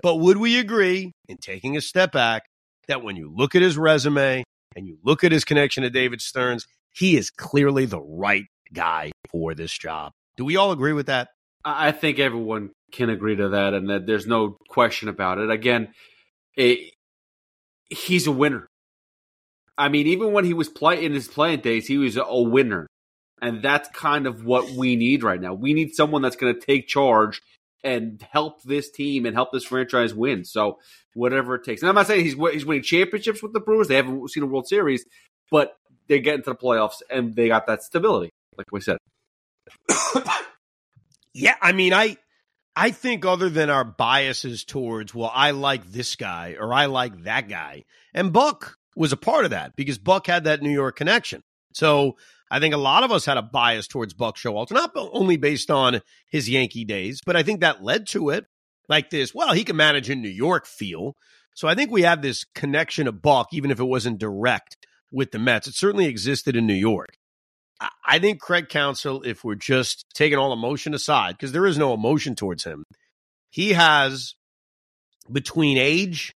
[0.03, 2.45] But would we agree, in taking a step back,
[2.88, 6.21] that when you look at his resume and you look at his connection to David
[6.21, 10.12] Stearns, he is clearly the right guy for this job?
[10.37, 11.29] Do we all agree with that?
[11.64, 15.50] I think everyone can agree to that, and that there's no question about it.
[15.50, 15.88] Again,
[16.57, 16.92] it,
[17.90, 18.68] he's a winner.
[19.79, 22.87] I mean, even when he was playing in his playing days, he was a winner.
[23.42, 25.52] And that's kind of what we need right now.
[25.52, 27.42] We need someone that's going to take charge
[27.85, 30.44] and help this team and help this franchise win.
[30.44, 30.79] So
[31.14, 31.83] whatever it takes.
[31.83, 33.88] And I'm not saying he's he's winning championships with the Brewers.
[33.88, 35.05] They haven't seen a World Series,
[35.50, 35.76] but
[36.09, 38.99] they get into the playoffs and they got that stability, like we said.
[41.35, 42.16] yeah, I mean, I
[42.75, 47.25] I think other than our biases towards, well, I like this guy or I like
[47.25, 47.85] that guy.
[48.12, 51.42] And Buck was a part of that because Buck had that New York connection.
[51.73, 52.16] So
[52.51, 55.71] I think a lot of us had a bias towards Buck Showalter, not only based
[55.71, 58.47] on his Yankee days, but I think that led to it
[58.88, 61.16] like this, well, he can manage in New York feel.
[61.55, 64.77] So I think we have this connection of Buck, even if it wasn't direct
[65.11, 65.66] with the Mets.
[65.66, 67.16] It certainly existed in New York.
[67.80, 71.92] I think Craig Counsell, if we're just taking all emotion aside, because there is no
[71.92, 72.84] emotion towards him,
[73.50, 74.34] he has
[75.30, 76.32] between age,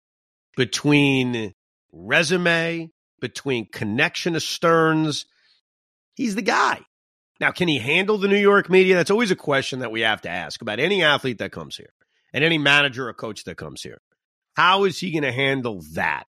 [0.56, 1.54] between
[1.92, 5.26] resume, between connection to Stearns,
[6.16, 6.82] he's the guy.
[7.40, 8.96] Now, can he handle the New York media?
[8.96, 11.94] That's always a question that we have to ask about any athlete that comes here
[12.34, 14.00] and any manager or coach that comes here.
[14.56, 16.24] How is he going to handle that?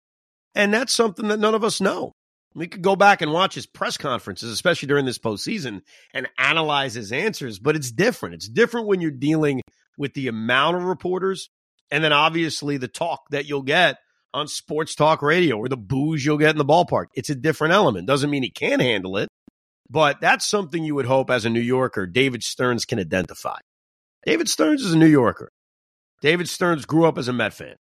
[0.55, 2.13] And that's something that none of us know.
[2.55, 5.81] We could go back and watch his press conferences, especially during this postseason,
[6.13, 8.35] and analyze his answers, but it's different.
[8.35, 9.61] It's different when you're dealing
[9.97, 11.49] with the amount of reporters
[11.91, 13.97] And then obviously the talk that you'll get
[14.33, 17.05] on sports talk radio or the booze you'll get in the ballpark.
[17.13, 18.07] It's a different element.
[18.07, 19.29] Doesn't mean he can handle it,
[19.89, 23.57] but that's something you would hope as a New Yorker, David Stearns can identify.
[24.25, 25.49] David Stearns is a New Yorker.
[26.21, 27.75] David Stearns grew up as a Met fan.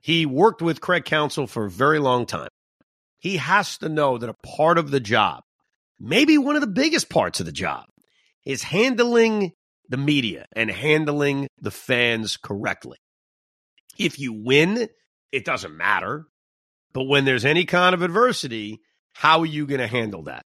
[0.00, 2.48] He worked with Craig Counsell for a very long time.
[3.24, 5.44] He has to know that a part of the job,
[5.98, 7.86] maybe one of the biggest parts of the job,
[8.44, 9.52] is handling
[9.88, 12.98] the media and handling the fans correctly.
[13.98, 14.90] If you win,
[15.32, 16.26] it doesn't matter.
[16.92, 18.80] But when there's any kind of adversity,
[19.14, 20.42] how are you going to handle that?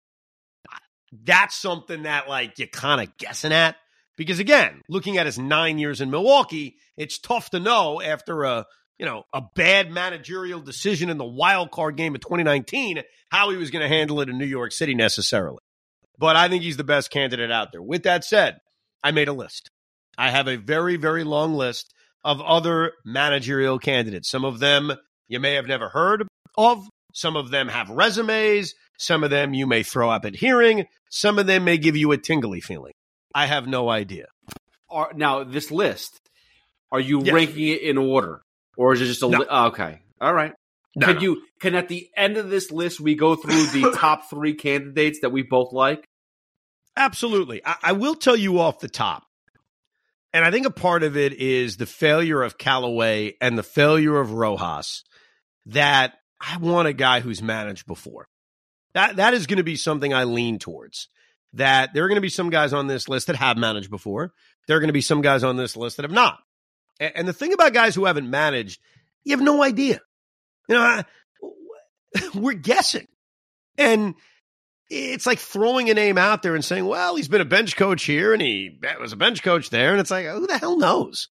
[1.13, 3.77] That's something that like you're kind of guessing at
[4.17, 8.65] because again, looking at his 9 years in Milwaukee, it's tough to know after a,
[9.03, 13.57] you know, a bad managerial decision in the wild card game of 2019 how he
[13.57, 15.59] was going to handle it in New York City necessarily.
[16.19, 17.83] But I think he's the best candidate out there.
[17.83, 18.59] With that said,
[19.03, 19.71] I made a list.
[20.17, 24.31] I have a very, very long list of other managerial candidates.
[24.31, 24.93] Some of them
[25.27, 26.25] you may have never heard
[26.57, 26.87] of.
[27.12, 28.73] Some of them have resumes.
[28.99, 30.87] Some of them you may throw up at hearing.
[31.11, 32.93] Some of them may give you a tingly feeling.
[33.35, 34.27] I have no idea.
[34.88, 36.21] Are, now, this list,
[36.93, 37.35] are you Yes.
[37.35, 38.43] ranking it in order?
[38.77, 39.39] Or is it just a No.
[39.39, 40.01] li- oh, okay.
[40.21, 40.53] All right.
[40.95, 41.23] No, can no.
[41.23, 45.21] you can at the end of this list we go through the top three candidates
[45.21, 46.05] that we both like?
[46.97, 47.65] Absolutely.
[47.65, 49.25] I, I will tell you off the top.
[50.35, 54.19] And I think a part of it is the failure of Callaway and the failure
[54.19, 55.05] of Rojas
[55.67, 58.27] that I want a guy who's managed before.
[58.95, 61.09] That that is going to be something I lean towards.
[61.55, 64.33] That there are going to be some guys on this list that have managed before.
[64.67, 66.39] There are going to be some guys on this list that have not.
[67.01, 68.81] A- And, the thing about guys who haven't managed,
[69.25, 70.01] you have no idea.
[70.69, 71.05] You know, I,
[72.35, 73.07] we're guessing.
[73.79, 74.15] And
[74.91, 78.05] it's like throwing a name out there and saying, well, he's been a bench coach
[78.05, 79.93] here and he was a bench coach there.
[79.93, 81.29] And it's like, who the hell knows?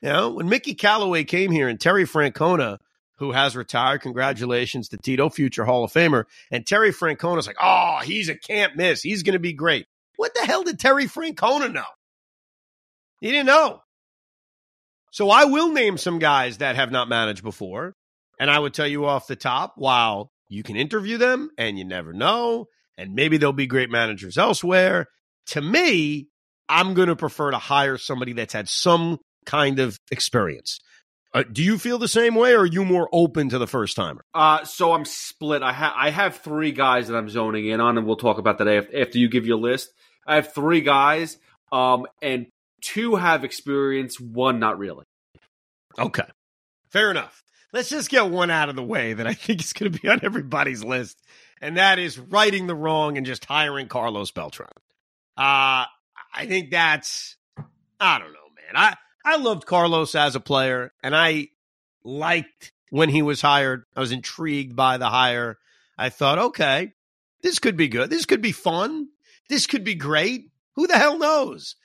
[0.00, 2.78] You know, when Mickey Callaway came here and Terry Francona,
[3.18, 6.24] who has retired, congratulations to Tito, future Hall of Famer.
[6.50, 9.02] And Terry Francona's like, oh, he's a can't miss.
[9.02, 9.86] He's going to be great.
[10.16, 11.84] What the hell did Terry Francona know?
[13.20, 13.81] He didn't know.
[15.12, 17.94] So I will name some guys that have not managed before.
[18.40, 21.84] And I would tell you off the top, while you can interview them and you
[21.84, 22.66] never know,
[22.98, 25.06] and maybe they'll be great managers elsewhere.
[25.48, 26.28] To me,
[26.68, 30.80] I'm going to prefer to hire somebody that's had some kind of experience.
[31.34, 33.96] Uh, do you feel the same way, or are you more open to the first
[33.96, 34.22] timer?
[34.34, 35.62] Uh, so I'm split.
[35.62, 38.58] I have I have three guys that I'm zoning in on, and we'll talk about
[38.58, 39.92] that after, after you give your list.
[40.26, 41.38] I have three guys,
[41.70, 42.46] um, and
[42.82, 45.04] two have experience, one not really.
[45.98, 46.26] Okay,
[46.90, 47.42] fair enough.
[47.72, 50.08] Let's just get one out of the way that I think is going to be
[50.08, 51.18] on everybody's list,
[51.60, 54.68] and that is righting the wrong and just hiring Carlos Beltran.
[55.36, 55.86] Uh,
[56.34, 57.36] I think that's
[58.00, 58.74] I don't know, man.
[58.74, 61.48] I I loved Carlos as a player, and I
[62.04, 63.84] liked when he was hired.
[63.96, 65.58] I was intrigued by the hire.
[65.96, 66.92] I thought, okay,
[67.42, 68.10] this could be good.
[68.10, 69.08] This could be fun.
[69.48, 70.50] This could be great.
[70.74, 71.76] Who the hell knows?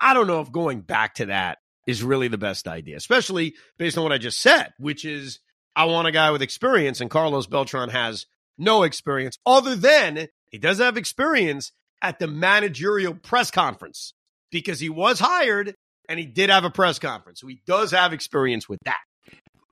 [0.00, 3.96] I- don't know if going back to that is really the best idea, especially based
[3.98, 5.40] on what I just said, which is
[5.74, 8.26] I want a guy with experience, and Carlos Beltran has
[8.58, 14.12] no experience other than he does have experience at the managerial press conference
[14.50, 15.74] because he was hired
[16.08, 17.40] and he did have a press conference.
[17.40, 18.98] So he does have experience with that.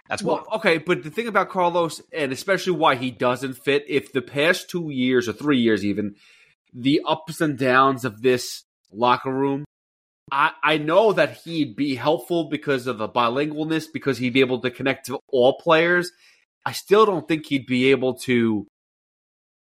[0.09, 0.57] That's Well, what.
[0.57, 4.69] okay, but the thing about Carlos, and especially why he doesn't fit, if the past
[4.71, 6.17] two years or three years even,
[6.73, 9.65] the ups and downs of this locker room,
[10.33, 14.61] I, I know that he'd be helpful because of the bilingualness, because he'd be able
[14.61, 16.13] to connect to all players.
[16.65, 18.67] I still don't think he'd be able to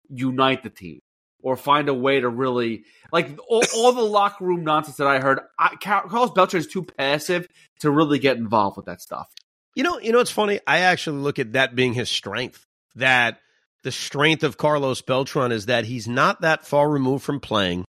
[0.09, 1.01] unite the team
[1.43, 5.21] or find a way to really like all, all the locker room nonsense that I
[5.21, 5.41] heard.
[5.59, 7.47] I, Carlos Beltran is too passive
[7.81, 9.29] to really get involved with that stuff.
[9.75, 10.61] You know, you know it's funny?
[10.67, 12.67] I actually look at that being his strength.
[12.97, 13.39] That
[13.83, 17.85] the strength of Carlos Beltran is that he's not that far removed from playing.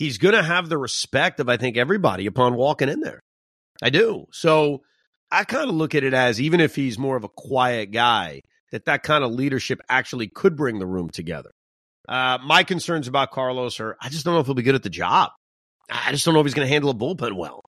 [0.00, 3.20] He's going to have the respect of I think everybody upon walking in there.
[3.82, 4.24] I do.
[4.32, 4.80] So
[5.30, 8.40] I kind of look at it as even if he's more of a quiet guy,
[8.72, 11.50] that that kind of leadership actually could bring the room together.
[12.08, 14.82] Uh, my concerns about Carlos are I just don't know if he'll be good at
[14.82, 15.32] the job.
[15.90, 17.60] I just don't know if he's going to handle a bullpen well.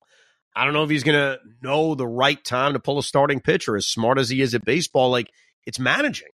[0.55, 3.41] I don't know if he's going to know the right time to pull a starting
[3.41, 3.75] pitcher.
[3.75, 5.29] As smart as he is at baseball, like
[5.67, 6.29] it's managing.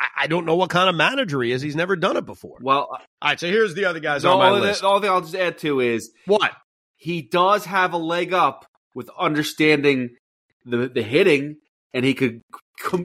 [0.00, 1.62] I, I don't know what kind of manager he is.
[1.62, 2.58] He's never done it before.
[2.60, 4.80] Well, uh, All right, so here's the other guys the on my only, list.
[4.82, 6.52] the only thing I'll just add to is What?
[6.96, 10.10] he does have a leg up with understanding
[10.64, 11.56] the the hitting,
[11.92, 12.40] and he could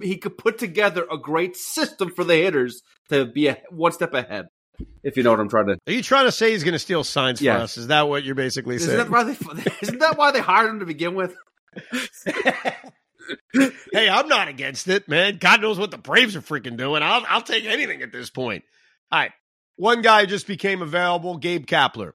[0.01, 4.13] he could put together a great system for the hitters to be a, one step
[4.13, 4.45] ahead.
[5.03, 5.77] If you know what I'm trying to.
[5.87, 7.61] Are you trying to say he's going to steal signs for Yes.
[7.61, 7.77] us?
[7.77, 8.97] Is that what you're basically Isn't saying?
[8.97, 9.71] that why they?
[9.81, 11.35] Isn't that why they hired him to begin with?
[13.93, 15.37] hey, I'm not against it, man.
[15.37, 17.03] God knows what the Braves are freaking doing.
[17.03, 18.63] I'll I'll take anything at this point.
[19.11, 19.31] All right.
[19.75, 22.11] One guy just became available, Gabe Kapler.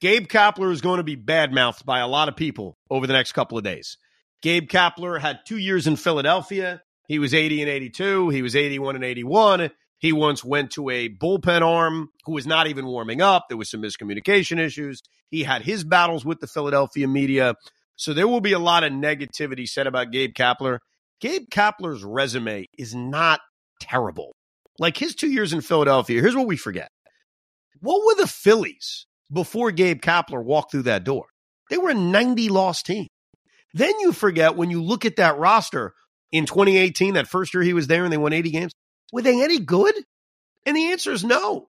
[0.00, 3.32] Gabe Kapler is going to be badmouthed by a lot of people over the next
[3.32, 3.96] couple of days.
[4.42, 6.82] Gabe Kapler had two years in Philadelphia.
[7.08, 8.28] He was 80 and 82.
[8.28, 9.70] He was 81 and 81.
[9.98, 13.46] He once went to a bullpen arm who was not even warming up.
[13.48, 15.02] There was some miscommunication issues.
[15.30, 17.56] He had his battles with the Philadelphia media.
[17.98, 20.78] So there will be a lot of negativity said about Gabe Kapler.
[21.20, 23.40] Gabe Kapler's resume is not
[23.80, 24.36] terrible.
[24.78, 26.90] Like his two years in Philadelphia, here's what we forget.
[27.80, 31.26] What were the Phillies before Gabe Kapler walked through that door?
[31.70, 33.08] They were a 90 loss team.
[33.74, 35.92] Then you forget when you look at that roster
[36.30, 38.72] in 2018, that first year he was there and they won 80 games,
[39.12, 39.94] were they any good?
[40.64, 41.66] And the answer is no.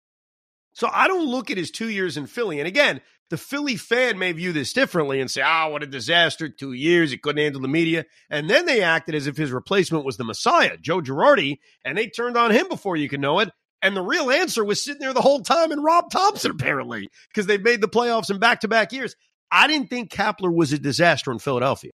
[0.73, 2.59] So I don't look at his two years in Philly.
[2.59, 6.49] And again, the Philly fan may view this differently and say, oh, what a disaster.
[6.49, 7.11] Two years.
[7.11, 8.05] He couldn't handle the media.
[8.29, 12.07] And then they acted as if his replacement was the Messiah, Joe Girardi, and they
[12.07, 13.49] turned on him before you could know it.
[13.81, 17.45] And the real answer was sitting there the whole time and Rob Thomson, apparently, because
[17.45, 19.15] they've made the playoffs in back to back years.
[19.51, 21.91] I didn't think Kapler was a disaster in Philadelphia.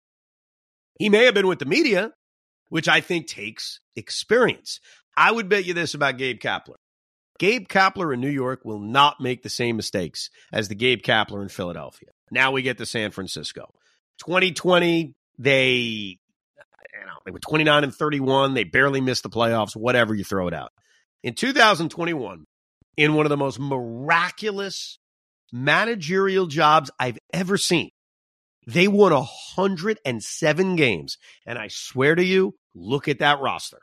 [1.00, 2.12] He may have been with the media,
[2.68, 4.82] which I think takes experience.
[5.16, 6.76] I would bet you this about Gabe Kapler.
[7.40, 11.42] Gabe Kapler in New York will not make the same mistakes as the Gabe Kapler
[11.42, 12.10] in Philadelphia.
[12.32, 13.74] Now we get to San Francisco.
[14.20, 16.20] 2020, they
[17.00, 18.54] you know, they were 29 and 31.
[18.54, 20.72] They barely missed the playoffs, whatever you throw it out.
[21.24, 22.46] In 2021,
[22.98, 25.00] in one of the most miraculous
[25.52, 27.92] managerial jobs I've ever seen,
[28.68, 31.18] they won 107 games.
[31.46, 33.80] And I swear to you, look at that roster.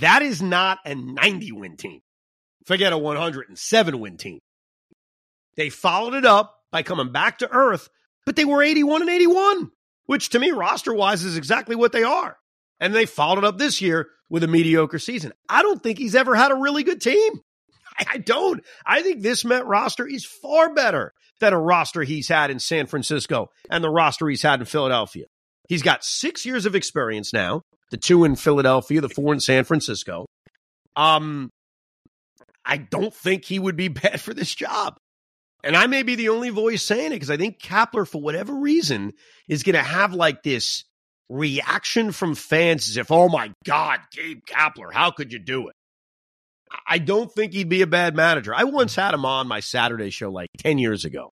[0.00, 2.00] That is not a 90 win team.
[2.66, 4.40] Forget a 107 win team.
[5.56, 7.88] They followed it up by coming back to earth,
[8.26, 9.70] but they were 81 and 81,
[10.06, 12.36] which to me, roster wise, is exactly what they are.
[12.80, 15.32] And they followed it up this year with a mediocre season.
[15.48, 17.40] I don't think he's ever had a really good team.
[18.10, 18.64] I don't.
[18.84, 22.86] I think this Met roster is far better than a roster he's had in San
[22.86, 25.26] Francisco and the roster he's had in Philadelphia.
[25.68, 27.62] He's got six years of experience now
[27.94, 30.26] the two in Philadelphia, the four in San Francisco.
[30.96, 31.48] Um,
[32.64, 34.96] I don't think he would be bad for this job.
[35.62, 38.52] And I may be the only voice saying it because I think Kapler, for whatever
[38.52, 39.12] reason,
[39.48, 40.84] is going to have like this
[41.28, 45.76] reaction from fans as if, oh my God, Gabe Kapler, how could you do it?
[46.88, 48.52] I don't think he'd be a bad manager.
[48.52, 51.30] I once had him on my Saturday show like 10 years ago,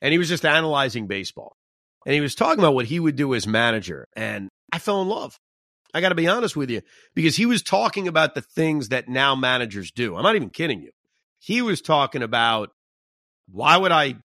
[0.00, 1.52] and he was just analyzing baseball.
[2.06, 4.06] And he was talking about what he would do as manager.
[4.16, 5.36] And I fell in love.
[5.94, 6.82] I got to be honest with you
[7.14, 10.16] because he was talking about the things that now managers do.
[10.16, 10.90] I'm not even kidding you.
[11.38, 12.70] He was talking about
[13.50, 14.16] why would I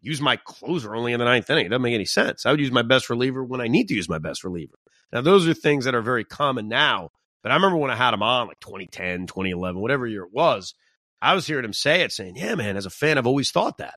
[0.00, 1.66] use my closer only in the ninth inning?
[1.66, 2.44] It doesn't make any sense.
[2.44, 4.74] I would use my best reliever when I need to use my best reliever.
[5.12, 7.10] Now, those are things that are very common now.
[7.42, 10.74] But I remember when I had him on, like 2010, 2011, whatever year it was,
[11.20, 13.78] I was hearing him say it, saying, Yeah, man, as a fan, I've always thought
[13.78, 13.94] that.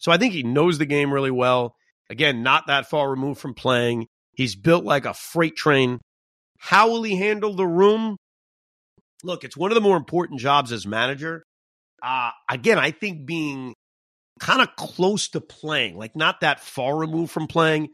[0.00, 1.76] So I think he knows the game really well.
[2.08, 4.06] Again, not that far removed from playing.
[4.34, 6.00] He's built like a freight train.
[6.60, 8.18] How will he handle the room?
[9.24, 11.42] Look, it's one of the more important jobs as manager.
[12.02, 13.74] Uh, again, I think being
[14.38, 17.88] kind of close to playing, like not that far removed from playing,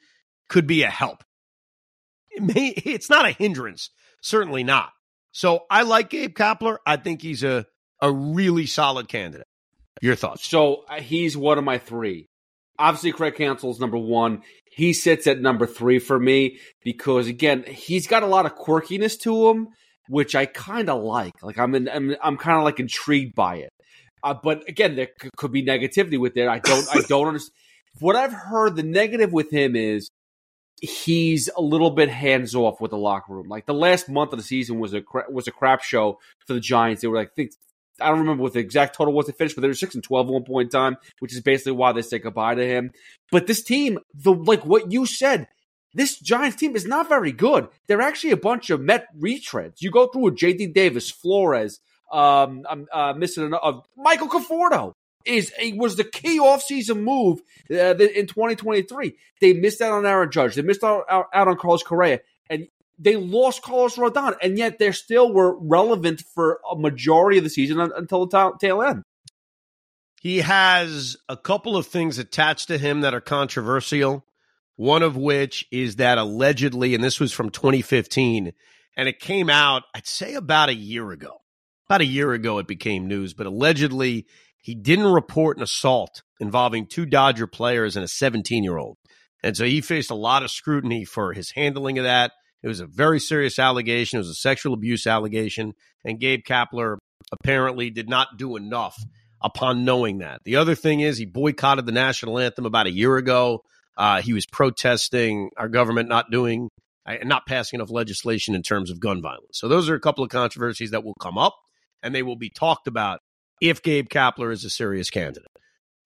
[0.49, 1.23] could be a help.
[2.29, 3.91] It may, it's not a hindrance,
[4.21, 4.91] certainly not.
[5.31, 6.79] So I like Gabe Kapler.
[6.85, 7.67] I think he's a,
[8.03, 9.47] a really solid candidate.
[10.03, 10.45] Your thoughts?
[10.45, 12.29] So uh, he's one of my three.
[12.79, 14.43] Obviously, Craig Counsell's number one.
[14.77, 19.19] He sits at number three for me because again, he's got a lot of quirkiness
[19.21, 19.69] to him,
[20.11, 21.33] which I kind of like.
[21.43, 23.71] Like I'm, in, I'm, I'm kind of like intrigued by it.
[24.23, 26.47] Uh, but again, there c- could be negativity with it.
[26.47, 27.55] I don't, I don't understand.
[28.01, 30.11] What I've heard, the negative with him is
[30.83, 33.49] he's a little bit hands off with the locker room.
[33.49, 36.53] Like the last month of the season was a cra- was a crap show for
[36.53, 37.01] the Giants.
[37.01, 37.53] They were like, think,
[38.01, 40.05] I don't remember what the exact total was they finished, but they were six and
[40.05, 42.93] 12 at one point in time, which is basically why they say goodbye to him.
[43.31, 45.49] But this team, the like what you said,
[45.95, 47.69] this Giants team is not very good.
[47.87, 49.81] They're actually a bunch of Met retreads.
[49.81, 50.69] You go through with J.D.
[50.69, 51.81] Davis, Flores,
[52.13, 54.93] um, I'm uh, missing of Michael Conforto
[55.25, 57.41] is a, was the key offseason move
[57.71, 59.17] uh, in 2023.
[59.41, 60.55] They missed out on Aaron Judge.
[60.55, 62.21] They missed out, out, out on Carlos Correa.
[62.99, 67.51] They lost Carlos Rodon, and yet they still were relevant for a majority of the
[67.51, 69.03] season until the tail end.
[70.21, 74.25] He has a couple of things attached to him that are controversial.
[74.77, 78.53] One of which is that allegedly, and this was from 2015,
[78.97, 81.39] and it came out, I'd say about a year ago.
[81.89, 84.27] About a year ago, it became news, but allegedly,
[84.59, 88.99] he didn't report an assault involving two Dodger players and a 17 year old.
[89.43, 92.33] And so he faced a lot of scrutiny for his handling of that
[92.63, 94.19] It was a very serious allegation.
[94.19, 95.75] It was a sexual abuse allegation.
[96.05, 96.97] And Gabe Kapler
[97.33, 98.97] apparently did not do enough
[99.43, 100.41] upon knowing that.
[100.45, 103.63] The other thing is he boycotted the national anthem about a year ago.
[103.97, 106.69] Uh, he was protesting our government not doing,
[107.07, 109.59] uh, not passing enough legislation in terms of gun violence.
[109.59, 111.55] So those are a couple of controversies that will come up
[112.03, 113.21] and they will be talked about
[113.61, 115.47] if Gabe Kapler is a serious candidate.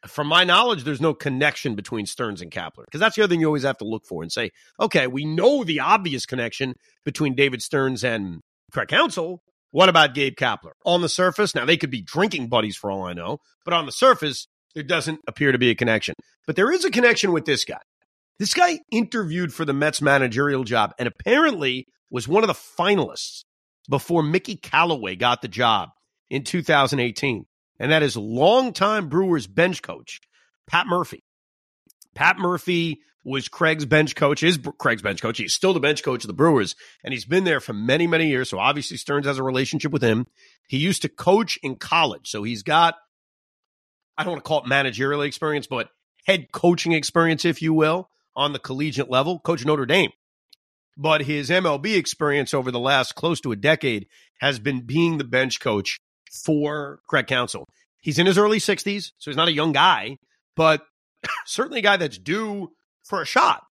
[0.07, 3.41] From my knowledge, there's no connection between Stearns and Kapler because that's the other thing
[3.41, 6.75] you always have to look for and say, okay, we know the obvious connection
[7.05, 8.41] between David Stearns and
[8.73, 9.43] Craig Counsell.
[9.73, 10.73] What about Gabe Kapler?
[10.85, 13.87] On the surface, now they could be drinking buddies for all I know, but on
[13.87, 16.15] the surface, there doesn't appear to be a connection.
[16.47, 17.81] But there is a connection with this guy.
[18.39, 23.45] This guy interviewed for the Mets managerial job and apparently was one of the finalists
[23.89, 25.91] before Mickey Callaway got the job
[26.31, 27.45] in 2018.
[27.81, 30.21] And that is longtime Brewers bench coach,
[30.67, 31.25] Pat Murphy.
[32.15, 35.39] Pat Murphy was Craig's bench coach, is Craig's bench coach.
[35.39, 38.29] He's still the bench coach of the Brewers, and he's been there for many, many
[38.29, 38.51] years.
[38.51, 40.27] So obviously Stearns has a relationship with him.
[40.69, 42.29] He used to coach in college.
[42.29, 42.97] So he's got,
[44.17, 45.89] I don't want to call it managerial experience, but
[46.27, 49.41] head coaching experience, if you will, on the collegiate level.
[49.41, 50.11] Coach Notre Dame.
[50.99, 54.07] But his MLB experience over the last close to a decade
[54.39, 55.99] has been being the bench coach
[56.31, 57.69] for Craig Counsell.
[58.01, 60.17] He's in his early 60s, so he's not a young guy,
[60.57, 60.83] but
[61.47, 62.71] certainly a guy that's due
[63.05, 63.63] for a shot.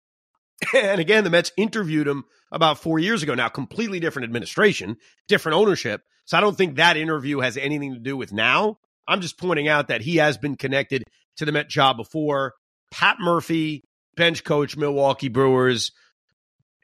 [0.75, 2.23] And again, the Mets interviewed him
[2.53, 3.35] about four years ago.
[3.35, 4.97] Now, completely different administration,
[5.27, 6.03] different ownership.
[6.25, 8.77] So I don't think that interview has anything to do with now.
[9.09, 11.03] I'm just pointing out that he has been connected
[11.39, 12.53] to the Met job before.
[12.93, 13.83] Pat Murphy,
[14.17, 15.91] bench coach, Milwaukee Brewers.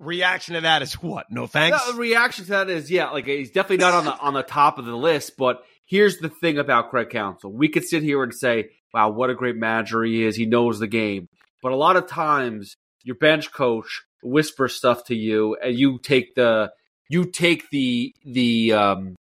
[0.01, 1.27] Reaction to that is what?
[1.31, 1.79] No thanks.
[1.89, 4.79] No, reaction to that is yeah, like he's definitely not on the on the top
[4.79, 5.37] of the list.
[5.37, 9.31] But here's the thing about Craig Counsell: we could sit here and say, "Wow, what
[9.31, 10.37] a great manager he is!
[10.37, 11.29] He knows the game."
[11.63, 16.35] But a lot of times, your bench coach whispers stuff to you, and you take
[16.35, 16.73] the
[17.09, 19.17] you take the the um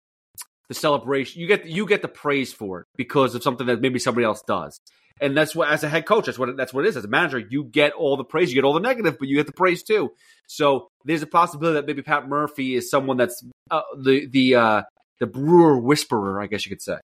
[0.69, 1.41] the celebration.
[1.41, 4.43] You get you get the praise for it because of something that maybe somebody else
[4.47, 4.81] does.
[5.21, 6.97] And that's what, as a head coach, that's what that's what it is.
[6.97, 9.37] As a manager, you get all the praise, you get all the negative, but you
[9.37, 10.13] get the praise too.
[10.47, 14.83] So there's a possibility that maybe Pat Murphy is someone that's uh, the the uh,
[15.19, 16.99] the Brewer whisperer, I guess you could say.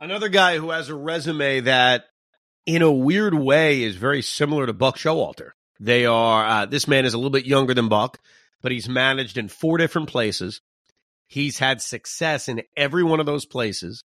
[0.00, 2.06] Another guy who has a resume that,
[2.66, 5.50] in a weird way, is very similar to Buck Showalter.
[5.80, 6.44] They are.
[6.44, 8.18] Uh, this man is a little bit younger than Buck,
[8.62, 10.60] but he's managed in four different places.
[11.28, 14.02] He's had success in every one of those places.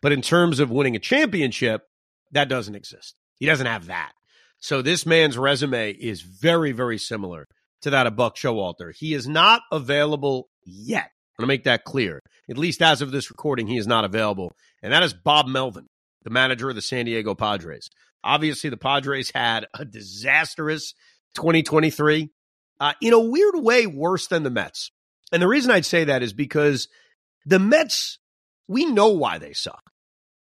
[0.00, 1.86] But in terms of winning a championship,
[2.32, 3.14] that doesn't exist.
[3.36, 4.12] He doesn't have that.
[4.58, 7.46] So this man's resume is very, very similar
[7.82, 8.94] to that of Buck Showalter.
[8.94, 11.10] He is not available yet.
[11.38, 12.20] I'm going to make that clear.
[12.48, 14.52] At least as of this recording, he is not available.
[14.82, 15.86] And that is Bob Melvin,
[16.22, 17.88] the manager of the San Diego Padres.
[18.22, 20.94] Obviously, the Padres had a disastrous
[21.34, 22.30] 2023,
[22.78, 24.92] uh, in a weird way, worse than the Mets.
[25.32, 26.88] And the reason I'd say that is because
[27.46, 28.18] the Mets,
[28.68, 29.90] we know why they suck.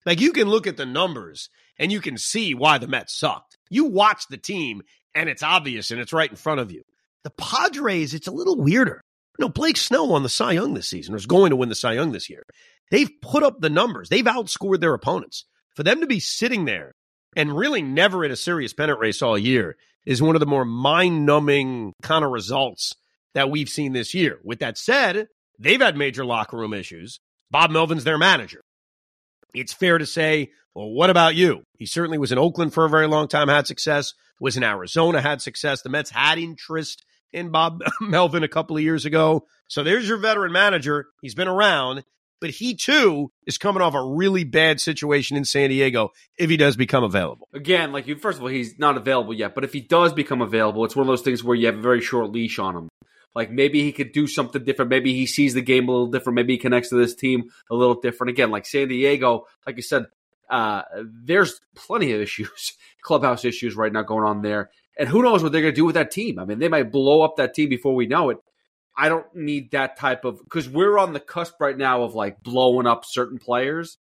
[0.05, 3.57] Like you can look at the numbers and you can see why the Mets sucked.
[3.69, 4.81] You watch the team
[5.15, 6.83] and it's obvious and it's right in front of you.
[7.23, 9.01] The Padres, it's a little weirder.
[9.39, 11.75] Know, Blake Snell won the Cy Young this season, or is going to win the
[11.75, 12.43] Cy Young this year.
[12.91, 14.09] They've put up the numbers.
[14.09, 15.45] They've outscored their opponents.
[15.75, 16.93] For them to be sitting there
[17.35, 20.65] and really never in a serious pennant race all year is one of the more
[20.65, 22.93] mind numbing kind of results
[23.33, 24.39] that we've seen this year.
[24.43, 27.19] With that said, they've had major locker room issues.
[27.49, 28.62] Bob Melvin's their manager
[29.53, 31.63] it's fair to say, well, what about you?
[31.77, 35.21] He certainly was in Oakland for a very long time, had success, was in Arizona,
[35.21, 35.81] had success.
[35.81, 39.45] The Mets had interest in Bob Melvin a couple of years ago.
[39.67, 41.07] So there's your veteran manager.
[41.21, 42.03] He's been around,
[42.41, 46.57] but he too is coming off a really bad situation in San Diego if he
[46.57, 47.47] does become available.
[47.53, 50.41] Again, like you, first of all, he's not available yet, but if he does become
[50.41, 52.89] available, it's one of those things where you have a very short leash on him.
[53.35, 54.89] Like maybe he could do something different.
[54.89, 56.35] Maybe he sees the game a little different.
[56.35, 58.31] Maybe he connects to this team a little different.
[58.31, 60.05] Again, like San Diego, like you said,
[60.49, 64.69] uh, there's plenty of issues, clubhouse issues right now going on there.
[64.97, 66.37] And who knows what they're going to do with that team?
[66.37, 68.37] I mean, they might blow up that team before we know it.
[68.95, 72.43] I don't need that type of because we're on the cusp right now of like
[72.43, 73.97] blowing up certain players.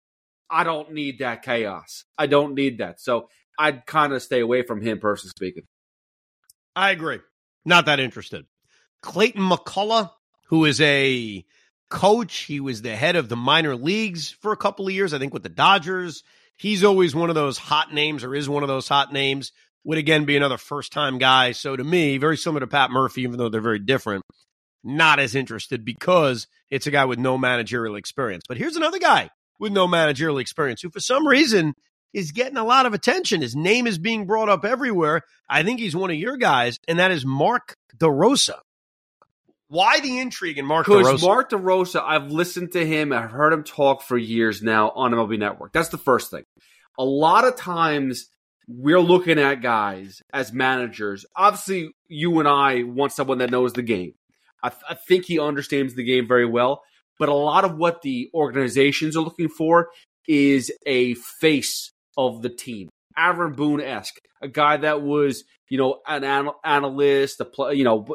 [0.49, 2.05] I don't need that chaos.
[2.15, 3.01] I don't need that.
[3.01, 5.63] So I'd kind of stay away from him, personally speaking.
[6.75, 7.19] I agree.
[7.65, 8.45] Not that interested.
[9.03, 10.09] Clayton McCullough,
[10.47, 11.45] who is a
[11.89, 12.35] coach.
[12.39, 15.33] He was the head of the minor leagues for a couple of years, I think,
[15.33, 16.23] with the Dodgers.
[16.57, 19.51] He's always one of those hot names, or is one of those hot names.
[19.83, 21.51] Would again be another first time guy.
[21.51, 24.23] So to me, very similar to Pat Murphy, even though they're very different.
[24.83, 28.43] Not as interested because it's a guy with no managerial experience.
[28.47, 29.29] But here's another guy
[29.59, 31.73] with no managerial experience who, for some reason,
[32.13, 33.41] is getting a lot of attention.
[33.41, 35.21] His name is being brought up everywhere.
[35.49, 38.59] I think he's one of your guys, and that is Mark DeRosa.
[39.73, 41.03] Why the intrigue in Mark DeRosa?
[41.03, 41.23] Because?
[41.23, 45.39] Mark DeRosa, I've listened to him, I've heard him talk for years now on MLB
[45.39, 45.73] Network.
[45.73, 46.43] That's the first thing.
[46.99, 48.29] A lot of times
[48.67, 51.25] we're looking at guys as managers.
[51.35, 54.13] Obviously, you and I want someone that knows the game.
[54.61, 56.83] I, th- I think he understands the game very well.
[57.17, 59.89] But a lot of what the organizations are looking for
[60.27, 62.89] is a face of the team.
[63.17, 67.83] Aaron Boone esque, a guy that was, you know, an anal- analyst, a play, you
[67.83, 68.05] know,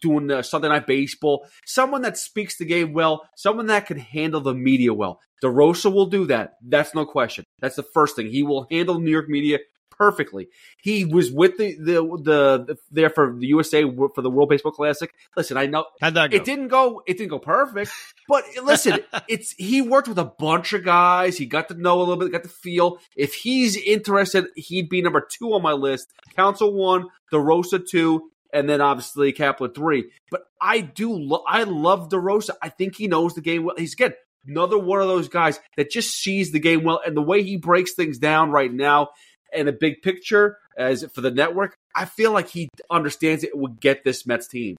[0.00, 4.40] doing uh, Sunday Night Baseball, someone that speaks the game well, someone that can handle
[4.40, 5.20] the media well.
[5.42, 6.54] DeRosa will do that.
[6.66, 7.44] That's no question.
[7.60, 8.28] That's the first thing.
[8.28, 9.58] He will handle New York media
[9.96, 10.48] perfectly.
[10.82, 13.82] He was with the the the, the there for the USA
[14.14, 15.12] for the World Baseball Classic.
[15.36, 16.36] Listen, I know How'd that go?
[16.36, 17.90] it didn't go it didn't go perfect,
[18.28, 21.36] but listen, it's he worked with a bunch of guys.
[21.36, 22.98] He got to know a little bit, got to feel.
[23.16, 26.12] If he's interested, he'd be number two on my list.
[26.34, 30.10] Counsell one, DeRosa two, and then obviously Kapler three.
[30.30, 32.50] But I do, lo- I love DeRosa.
[32.62, 33.76] I think he knows the game well.
[33.76, 34.14] He's again
[34.48, 37.56] another one of those guys that just sees the game well, and the way he
[37.56, 39.08] breaks things down right now
[39.56, 43.80] and a big picture as for the network, I feel like he understands it would
[43.80, 44.76] get this Mets team.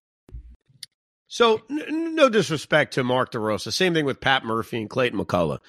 [1.28, 3.74] So, n- no disrespect to Mark DeRosa.
[3.74, 5.60] Same thing with Pat Murphy and Clayton McCullough.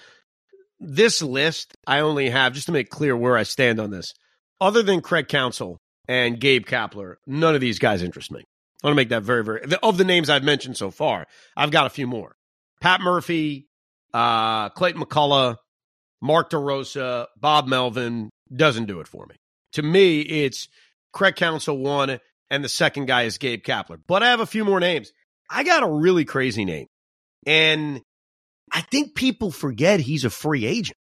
[0.78, 4.14] This list, I only have, just to make clear where I stand on this,
[4.60, 8.44] other than Craig Counsell and Gabe Kapler, none of these guys interest me.
[8.82, 11.72] I want to make that very, very, of the names I've mentioned so far, I've
[11.72, 12.36] got a few more.
[12.80, 13.66] Pat Murphy,
[14.14, 15.56] uh, Clayton McCullough,
[16.20, 19.36] Mark DeRosa, Bob Melvin doesn't do it for me.
[19.72, 20.68] To me, it's
[21.12, 22.20] Craig Counsell one,
[22.50, 23.98] and the second guy is Gabe Kapler.
[24.06, 25.12] But I have a few more names.
[25.50, 26.86] I got a really crazy name.
[27.46, 28.02] And
[28.72, 30.98] I think people forget he's a free agent,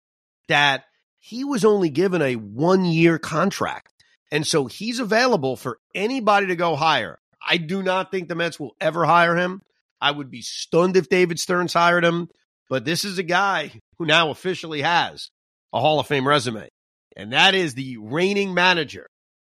[0.49, 0.84] that
[1.18, 3.93] he was only given a one year contract.
[4.32, 7.18] And so he's available for anybody to go hire.
[7.47, 9.61] I do not think the Mets will ever hire him.
[10.01, 12.28] I would be stunned if David Stearns hired him.
[12.68, 15.30] But this is a guy who now officially has
[15.72, 16.68] a Hall of Fame resume.
[17.16, 19.06] And that is the reigning manager,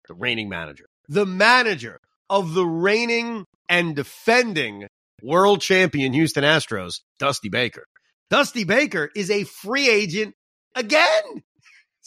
[0.08, 2.00] the reigning manager, the manager
[2.30, 4.88] of the reigning and defending
[5.22, 7.86] world champion Houston Astros, Dusty Baker.
[8.30, 10.36] Dusty Baker is a free agent
[10.76, 11.24] again.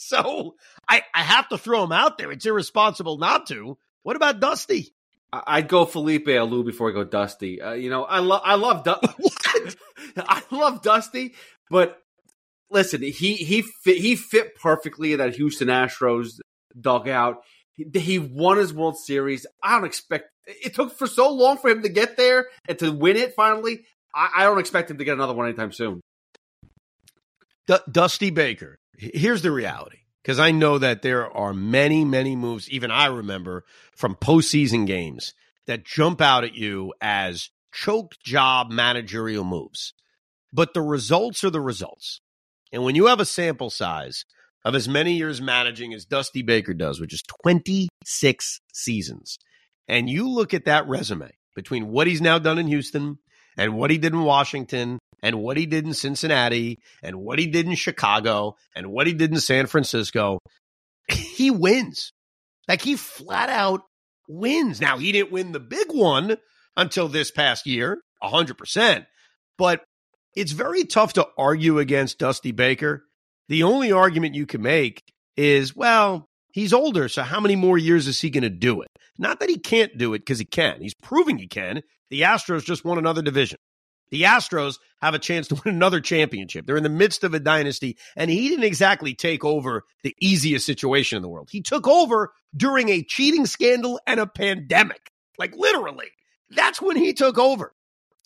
[0.03, 0.55] So
[0.89, 2.31] I, I have to throw him out there.
[2.31, 3.77] It's irresponsible not to.
[4.01, 4.95] What about Dusty?
[5.31, 7.61] I'd go Felipe Alou before I go Dusty.
[7.61, 8.99] Uh, you know, I love I love du-
[10.17, 11.35] I love Dusty,
[11.69, 12.00] but
[12.71, 16.39] listen, he he fit he fit perfectly in that Houston Astros
[16.79, 17.43] dugout.
[17.73, 19.45] He, he won his World Series.
[19.61, 22.91] I don't expect it took for so long for him to get there and to
[22.91, 23.85] win it finally.
[24.15, 26.01] I, I don't expect him to get another one anytime soon.
[27.67, 28.77] D- Dusty Baker.
[28.97, 29.97] Here's the reality.
[30.21, 33.65] Because I know that there are many, many moves, even I remember
[33.95, 35.33] from postseason games
[35.65, 39.93] that jump out at you as choke job managerial moves.
[40.53, 42.21] But the results are the results.
[42.71, 44.25] And when you have a sample size
[44.63, 49.37] of as many years managing as Dusty Baker does, which is 26 seasons,
[49.87, 53.17] and you look at that resume between what he's now done in Houston
[53.57, 57.47] and what he did in Washington and what he did in Cincinnati and what he
[57.47, 60.39] did in Chicago and what he did in San Francisco,
[61.09, 62.11] he wins.
[62.67, 63.81] Like he flat out
[64.27, 64.79] wins.
[64.79, 66.37] Now, he didn't win the big one
[66.77, 69.05] until this past year, 100%.
[69.57, 69.83] But
[70.35, 73.05] it's very tough to argue against Dusty Baker.
[73.49, 75.03] The only argument you can make
[75.35, 78.89] is, well, he's older, so how many more years is he going to do it?
[79.17, 80.81] Not that he can't do it because he can.
[80.81, 81.81] He's proving he can.
[82.09, 83.57] The Astros just won another division.
[84.09, 86.65] The Astros have a chance to win another championship.
[86.65, 90.65] They're in the midst of a dynasty, and he didn't exactly take over the easiest
[90.65, 91.49] situation in the world.
[91.51, 95.09] He took over during a cheating scandal and a pandemic.
[95.37, 96.07] Like literally.
[96.49, 97.73] That's when he took over.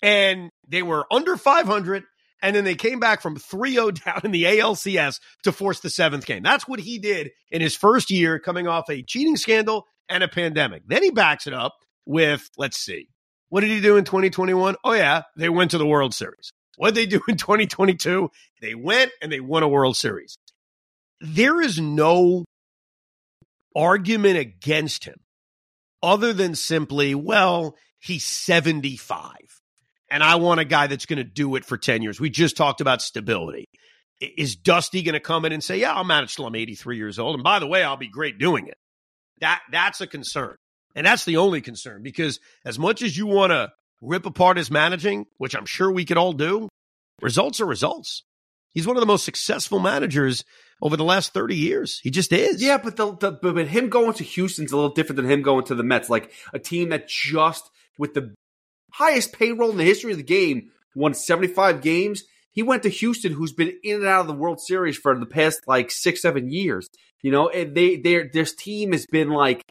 [0.05, 2.03] And they were under 500,
[2.39, 5.89] and then they came back from 3 0 down in the ALCS to force the
[5.89, 6.43] seventh game.
[6.43, 10.27] That's what he did in his first year coming off a cheating scandal and a
[10.27, 10.83] pandemic.
[10.85, 11.73] Then he backs it up
[12.05, 13.09] with, let's see,
[13.49, 14.75] what did he do in 2021?
[14.83, 16.51] Oh, yeah, they went to the World Series.
[16.77, 18.29] What did they do in 2022?
[18.61, 20.37] They went and they won a World Series.
[21.19, 22.45] There is no
[23.75, 25.15] argument against him
[26.03, 29.31] other than simply, well, he's 75
[30.09, 32.19] and I want a guy that's going to do it for 10 years.
[32.19, 33.65] We just talked about stability.
[34.21, 37.19] Is Dusty going to come in and say, yeah, I'll manage till I'm 83 years
[37.19, 37.35] old.
[37.35, 38.77] And by the way, I'll be great doing it.
[39.41, 40.55] That That's a concern.
[40.95, 43.69] And that's the only concern because as much as you want to
[44.01, 46.69] rip apart his managing, which I'm sure we could all do,
[47.21, 48.23] results are results.
[48.73, 50.43] He's one of the most successful managers
[50.81, 51.99] over the last 30 years.
[52.03, 52.61] He just is.
[52.61, 55.41] Yeah, but the, the but but him going to Houston's a little different than him
[55.41, 56.09] going to the Mets.
[56.09, 58.33] Like a team that just with the
[58.97, 62.23] highest payroll in the history of the game, won 75 games.
[62.51, 65.25] He went to Houston, who's been in and out of the World Series for the
[65.25, 66.89] past like six, seven years.
[67.21, 69.63] You know, and they their this team has been like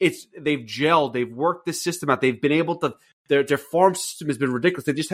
[0.00, 2.94] it's they've gelled, they've worked this system out, they've been able to
[3.28, 4.86] their their farm system has been ridiculous.
[4.86, 5.12] They just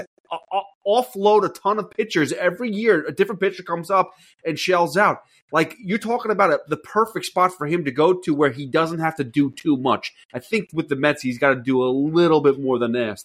[0.86, 3.04] offload a ton of pitchers every year.
[3.06, 4.12] A different pitcher comes up
[4.44, 5.18] and shells out.
[5.52, 8.66] Like you're talking about a, the perfect spot for him to go to where he
[8.66, 10.12] doesn't have to do too much.
[10.32, 13.24] I think with the Mets, he's got to do a little bit more than this.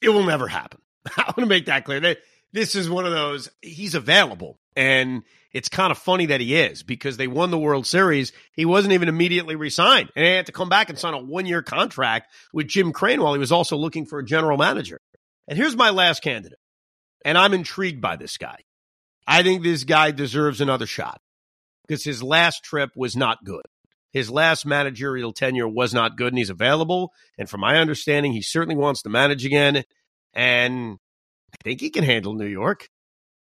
[0.00, 0.80] It will never happen.
[1.16, 2.16] I want to make that clear.
[2.52, 3.50] This is one of those.
[3.62, 5.22] He's available, and
[5.52, 8.32] it's kind of funny that he is because they won the World Series.
[8.52, 11.62] He wasn't even immediately resigned, and he had to come back and sign a one-year
[11.62, 15.00] contract with Jim Crane while he was also looking for a general manager.
[15.48, 16.58] And here's my last candidate,
[17.24, 18.58] and I'm intrigued by this guy.
[19.26, 21.20] I think this guy deserves another shot
[21.86, 23.62] because his last trip was not good.
[24.12, 27.12] His last managerial tenure was not good, and he's available.
[27.38, 29.84] And from my understanding, he certainly wants to manage again.
[30.34, 30.98] And
[31.52, 32.88] I think he can handle New York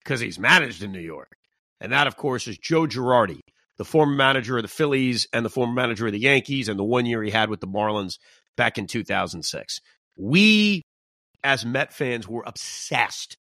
[0.05, 1.33] because he's managed in New York.
[1.81, 3.41] And that, of course, is Joe Girardi,
[3.79, 6.85] the former manager of the Phillies and the former manager of the Yankees, and the
[6.85, 8.19] one year he had with the Marlins
[8.57, 9.81] back in 2006.
[10.17, 10.83] We,
[11.43, 13.37] as Met fans, were obsessed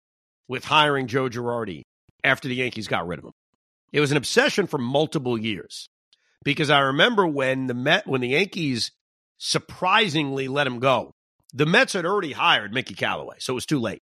[0.49, 1.83] with hiring Joe Girardi
[2.23, 3.33] after the Yankees got rid of him.
[3.93, 5.89] It was an obsession for multiple years
[6.47, 8.93] because I remember when the Met when the Yankees
[9.37, 11.13] surprisingly let him go.
[11.53, 14.01] The Mets had already hired Mickey Callaway, so it was too late.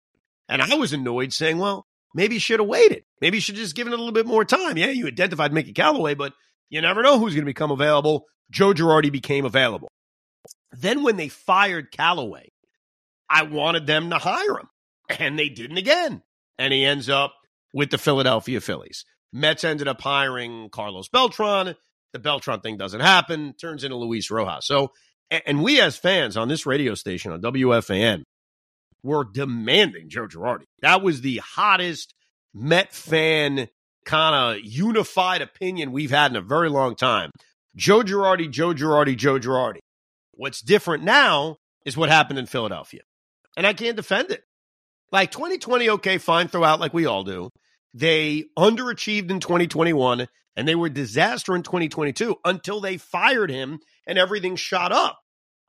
[0.48, 1.86] And I was annoyed saying, well,
[2.16, 3.04] maybe you should have waited.
[3.20, 4.78] Maybe you should just given it a little bit more time.
[4.78, 6.34] Yeah, you identified Mickey Callaway, but
[6.70, 8.24] you never know who's going to become available.
[8.50, 9.90] Joe Girardi became available.
[10.72, 12.50] Then when they fired Callaway,
[13.30, 14.70] I wanted them to hire him,
[15.10, 16.24] and they didn't again.
[16.58, 17.34] And he ends up
[17.74, 19.04] with the Philadelphia Phillies.
[19.34, 21.76] Mets ended up hiring Carlos Beltran.
[22.14, 24.66] The Beltran thing doesn't happen, turns into Luis Rojas.
[24.66, 24.91] So,
[25.30, 28.24] and we as fans on this radio station on WFAN
[29.03, 30.66] were demanding Joe Girardi.
[30.82, 32.14] That was the hottest
[32.53, 33.68] Met fan
[34.05, 37.30] kind of unified opinion we've had in a very long time.
[37.76, 39.80] Joe Girardi, Joe Girardi, Joe Girardi.
[40.32, 43.01] What's different now is what happened in Philadelphia.
[43.55, 44.43] And I can't defend it.
[45.12, 47.49] Like 2020, okay, fine, throw out like we all do.
[47.93, 50.28] They underachieved in 2021
[50.60, 55.18] and they were disaster in 2022 until they fired him and everything shot up.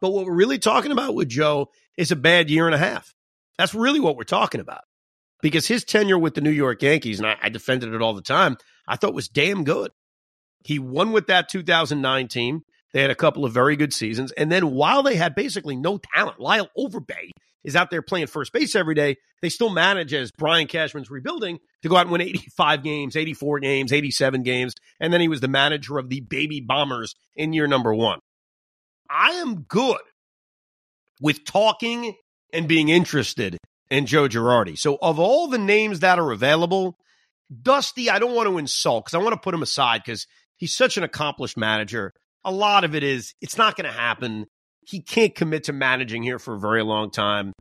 [0.00, 3.14] But what we're really talking about with Joe is a bad year and a half.
[3.56, 4.80] That's really what we're talking about.
[5.42, 8.20] Because his tenure with the New York Yankees, and I, I defended it all the
[8.20, 8.56] time,
[8.88, 9.92] I thought was damn good.
[10.64, 12.62] He won with that 2009 team.
[12.92, 14.32] They had a couple of very good seasons.
[14.32, 17.30] And then while they had basically no talent, Lyle Overbay
[17.64, 21.58] is out there playing first base every day, they still manage as Brian Cashman's rebuilding
[21.82, 24.74] to go out and win 85 games, 84 games, 87 games.
[24.98, 28.20] And then he was the manager of the Baby Bombers in year number one.
[29.08, 30.00] I am good
[31.20, 32.14] with talking
[32.52, 33.58] and being interested
[33.90, 34.78] in Joe Girardi.
[34.78, 36.96] So, of all the names that are available,
[37.62, 40.76] Dusty, I don't want to insult because I want to put him aside because he's
[40.76, 42.12] such an accomplished manager.
[42.44, 44.46] A lot of it is it's not going to happen
[44.90, 47.52] he can't commit to managing here for a very long time.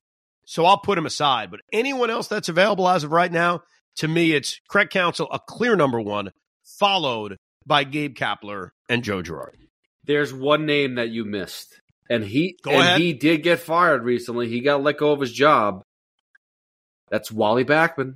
[0.45, 1.51] So I'll put him aside.
[1.51, 3.61] But anyone else that's available as of right now,
[3.97, 6.31] to me, it's Craig Counsell, a clear number one,
[6.79, 9.67] followed by Gabe Kapler and Joe Girardi.
[10.05, 12.99] There's one name that you missed, and he Go and ahead.
[13.01, 14.47] he did get fired recently.
[14.49, 15.83] He got let go of his job.
[17.11, 18.15] That's Wally Backman.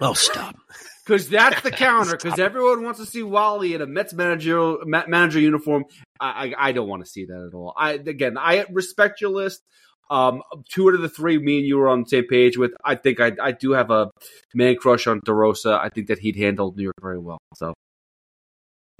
[0.00, 0.54] Oh, stop.
[1.06, 2.16] Because that's the counter.
[2.16, 5.84] Because everyone wants to see Wally in a Mets manager manager uniform.
[6.20, 7.72] I, I I don't want to see that at all.
[7.76, 9.62] I again I respect your list.
[10.08, 12.72] Um, two out of the three, me and you were on the same page with.
[12.84, 14.10] I think I I do have a
[14.54, 15.78] man crush on DeRosa.
[15.78, 17.38] I think that he'd handle New York very well.
[17.54, 17.74] So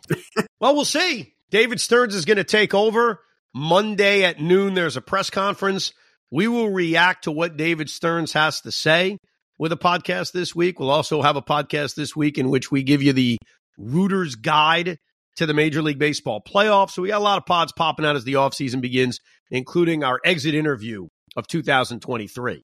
[0.60, 1.34] Well, we'll see.
[1.50, 3.20] David Stearns is going to take over
[3.54, 4.74] Monday at noon.
[4.74, 5.92] There's a press conference.
[6.30, 9.18] We will react to what David Stearns has to say
[9.58, 10.78] with a podcast this week.
[10.78, 13.38] We'll also have a podcast this week in which we give you the
[13.78, 14.98] Rooters Guide
[15.36, 16.92] to the Major League Baseball playoffs.
[16.92, 20.20] So we got a lot of pods popping out as the offseason begins, including our
[20.24, 22.62] exit interview of 2023.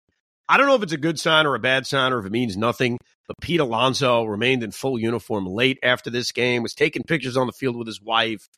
[0.49, 2.32] I don't know if it's a good sign or a bad sign or if it
[2.32, 7.05] means nothing, but Pete Alonso remained in full uniform late after this game, was taking
[7.05, 8.49] pictures on the field with his wife.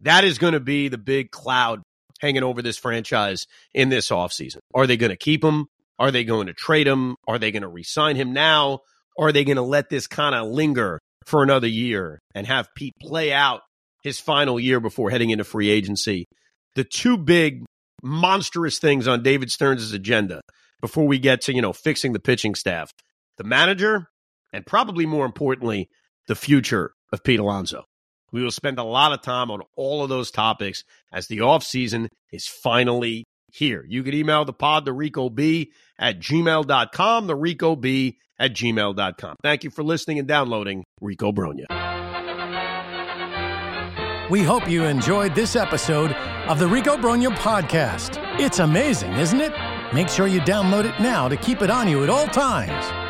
[0.00, 1.82] That is going to be the big cloud
[2.20, 4.58] hanging over this franchise in this offseason.
[4.74, 5.66] Are they going to keep him?
[5.98, 7.16] Are they going to trade him?
[7.26, 8.80] Are they going to re-sign him now?
[9.16, 12.68] Or are they going to let this kind of linger for another year and have
[12.76, 13.62] Pete play out
[14.04, 16.26] his final year before heading into free agency?
[16.76, 17.64] The two big
[18.02, 20.40] monstrous things on David Stearns' agenda
[20.80, 22.92] before we get to, you know, fixing the pitching staff.
[23.36, 24.06] The manager
[24.52, 25.88] and probably more importantly,
[26.26, 27.84] the future of Pete Alonso.
[28.30, 32.08] We will spend a lot of time on all of those topics as the offseason
[32.30, 33.84] is finally here.
[33.88, 39.36] You can email the pod, the Rico B at gmail.com, the Rico B at gmail.com.
[39.42, 41.66] Thank you for listening and downloading Rico Brogna.
[44.30, 46.12] We hope you enjoyed this episode
[46.48, 48.22] of the Rico Brogna podcast.
[48.38, 49.52] It's amazing, isn't it?
[49.94, 53.07] Make sure you download it now to keep it on you at all times.